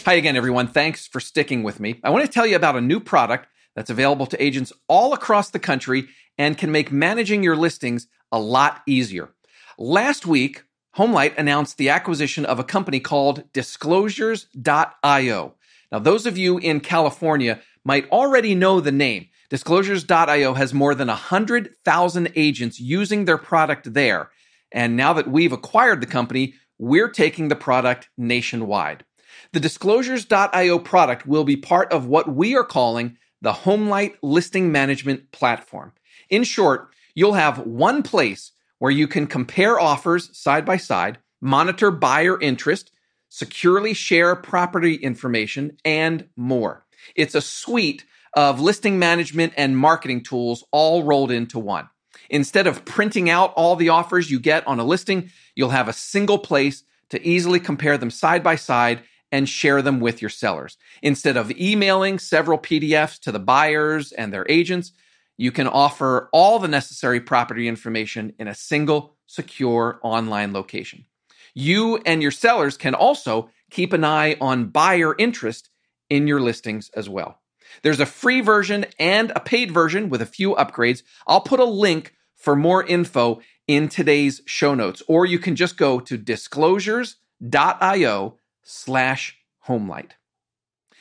Hi 0.04 0.14
again, 0.14 0.36
everyone. 0.36 0.68
Thanks 0.68 1.06
for 1.06 1.20
sticking 1.20 1.62
with 1.62 1.80
me. 1.80 2.00
I 2.04 2.10
want 2.10 2.26
to 2.26 2.32
tell 2.32 2.48
you 2.48 2.56
about 2.56 2.76
a 2.76 2.82
new 2.82 3.00
product 3.00 3.48
that's 3.76 3.92
available 3.92 4.26
to 4.26 4.44
agents 4.44 4.74
all 4.88 5.14
across 5.14 5.52
the 5.52 5.60
country 5.60 6.08
and 6.40 6.58
can 6.58 6.72
make 6.72 6.92
managing 6.92 7.44
your 7.44 7.56
listings 7.56 8.08
a 8.32 8.40
lot 8.40 8.82
easier. 8.88 9.30
Last 9.78 10.26
week, 10.26 10.64
Homelight 10.98 11.38
announced 11.38 11.78
the 11.78 11.90
acquisition 11.90 12.48
of 12.48 12.58
a 12.58 12.64
company 12.64 13.00
called 13.00 13.44
Disclosures.io. 13.54 15.54
Now, 15.92 16.00
those 16.00 16.26
of 16.26 16.36
you 16.36 16.58
in 16.58 16.80
California 16.80 17.62
might 17.86 18.10
already 18.10 18.56
know 18.56 18.80
the 18.80 18.92
name. 18.92 19.28
Disclosures.io 19.52 20.56
has 20.56 20.74
more 20.74 20.96
than 20.96 21.10
100,000 21.10 22.32
agents 22.36 22.80
using 22.80 23.26
their 23.26 23.38
product 23.38 23.94
there. 23.94 24.32
And 24.72 24.98
now 24.98 25.14
that 25.14 25.30
we've 25.30 25.54
acquired 25.54 26.02
the 26.02 26.08
company, 26.08 26.56
we're 26.80 27.10
taking 27.10 27.50
the 27.50 27.56
product 27.56 28.10
nationwide. 28.18 29.06
The 29.54 29.60
Disclosures.io 29.60 30.80
product 30.80 31.28
will 31.28 31.44
be 31.44 31.58
part 31.58 31.92
of 31.92 32.06
what 32.06 32.34
we 32.34 32.56
are 32.56 32.64
calling 32.64 33.18
the 33.42 33.52
Homelight 33.52 34.16
Listing 34.24 34.72
Management 34.72 35.34
Platform. 35.34 35.92
In 36.30 36.46
short, 36.46 36.88
you'll 37.16 37.34
have 37.34 37.58
one 37.58 38.02
place 38.02 38.54
where 38.80 38.92
you 38.92 39.10
can 39.10 39.28
compare 39.28 39.78
offers 39.78 40.38
side 40.38 40.64
by 40.66 40.78
side, 40.78 41.18
monitor 41.42 41.92
buyer 41.92 42.40
interest, 42.40 42.94
securely 43.28 43.94
share 43.94 44.38
property 44.38 44.96
information, 44.96 45.76
and 45.84 46.30
more. 46.38 46.86
It's 47.14 47.36
a 47.36 47.42
suite 47.42 48.06
of 48.34 48.62
listing 48.62 49.00
management 49.00 49.52
and 49.58 49.78
marketing 49.78 50.24
tools 50.24 50.64
all 50.72 51.04
rolled 51.04 51.32
into 51.32 51.60
one. 51.60 51.90
Instead 52.30 52.68
of 52.68 52.86
printing 52.86 53.30
out 53.30 53.52
all 53.58 53.76
the 53.76 53.90
offers 53.90 54.32
you 54.32 54.40
get 54.40 54.66
on 54.66 54.80
a 54.80 54.86
listing, 54.86 55.30
you'll 55.56 55.72
have 55.72 55.90
a 55.90 55.94
single 55.94 56.38
place 56.38 56.84
to 57.10 57.28
easily 57.28 57.60
compare 57.60 57.98
them 57.98 58.10
side 58.10 58.44
by 58.44 58.56
side 58.56 59.04
and 59.32 59.48
share 59.48 59.82
them 59.82 60.00
with 60.00 60.22
your 60.22 60.30
sellers. 60.30 60.78
Instead 61.02 61.38
of 61.38 61.52
emailing 61.52 62.20
several 62.20 62.58
PDFs 62.58 63.20
to 63.22 63.32
the 63.32 63.40
buyers 63.40 64.12
and 64.12 64.34
their 64.34 64.46
agents, 64.50 64.92
you 65.38 65.52
can 65.52 65.68
offer 65.68 66.30
all 66.32 66.60
the 66.60 66.68
necessary 66.68 67.20
property 67.20 67.68
information 67.68 68.34
in 68.38 68.48
a 68.48 68.56
single, 68.56 69.16
secure 69.26 70.00
online 70.04 70.54
location. 70.54 71.06
You 71.54 71.98
and 72.06 72.22
your 72.22 72.32
sellers 72.32 72.78
can 72.78 72.94
also 72.94 73.50
keep 73.70 73.94
an 73.94 74.04
eye 74.04 74.36
on 74.40 74.68
buyer 74.68 75.16
interest 75.18 75.70
in 76.10 76.28
your 76.28 76.42
listings 76.42 76.90
as 76.96 77.10
well. 77.10 77.40
There's 77.84 78.00
a 78.00 78.06
free 78.06 78.42
version 78.42 78.86
and 79.00 79.32
a 79.36 79.40
paid 79.40 79.72
version 79.72 80.10
with 80.10 80.22
a 80.22 80.26
few 80.26 80.56
upgrades. 80.56 81.04
I'll 81.26 81.42
put 81.42 81.60
a 81.60 81.66
link 81.66 82.14
for 82.36 82.56
more 82.56 82.84
info 82.84 83.42
in 83.68 83.88
today's 83.88 84.42
show 84.46 84.76
notes, 84.76 85.02
or 85.08 85.26
you 85.26 85.40
can 85.40 85.56
just 85.56 85.78
go 85.78 86.02
to 86.02 86.18
disclosures.io 86.18 88.38
slash 88.64 89.36
homelight. 89.68 90.12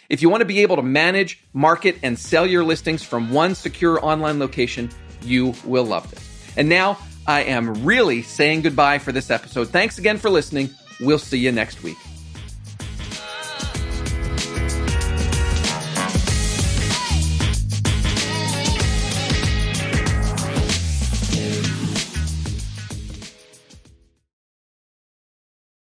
If 0.08 0.22
you 0.22 0.28
want 0.28 0.40
to 0.40 0.46
be 0.46 0.60
able 0.60 0.76
to 0.76 0.82
manage, 0.82 1.42
market, 1.52 1.98
and 2.02 2.18
sell 2.18 2.46
your 2.46 2.64
listings 2.64 3.02
from 3.02 3.30
one 3.30 3.54
secure 3.54 4.04
online 4.04 4.38
location, 4.38 4.90
you 5.22 5.54
will 5.64 5.84
love 5.84 6.10
this. 6.10 6.28
And 6.56 6.68
now 6.68 6.98
I 7.26 7.44
am 7.44 7.84
really 7.84 8.22
saying 8.22 8.62
goodbye 8.62 8.98
for 8.98 9.12
this 9.12 9.30
episode. 9.30 9.68
Thanks 9.68 9.98
again 9.98 10.18
for 10.18 10.28
listening. 10.28 10.70
We'll 11.00 11.18
see 11.18 11.38
you 11.38 11.52
next 11.52 11.82
week. 11.82 11.96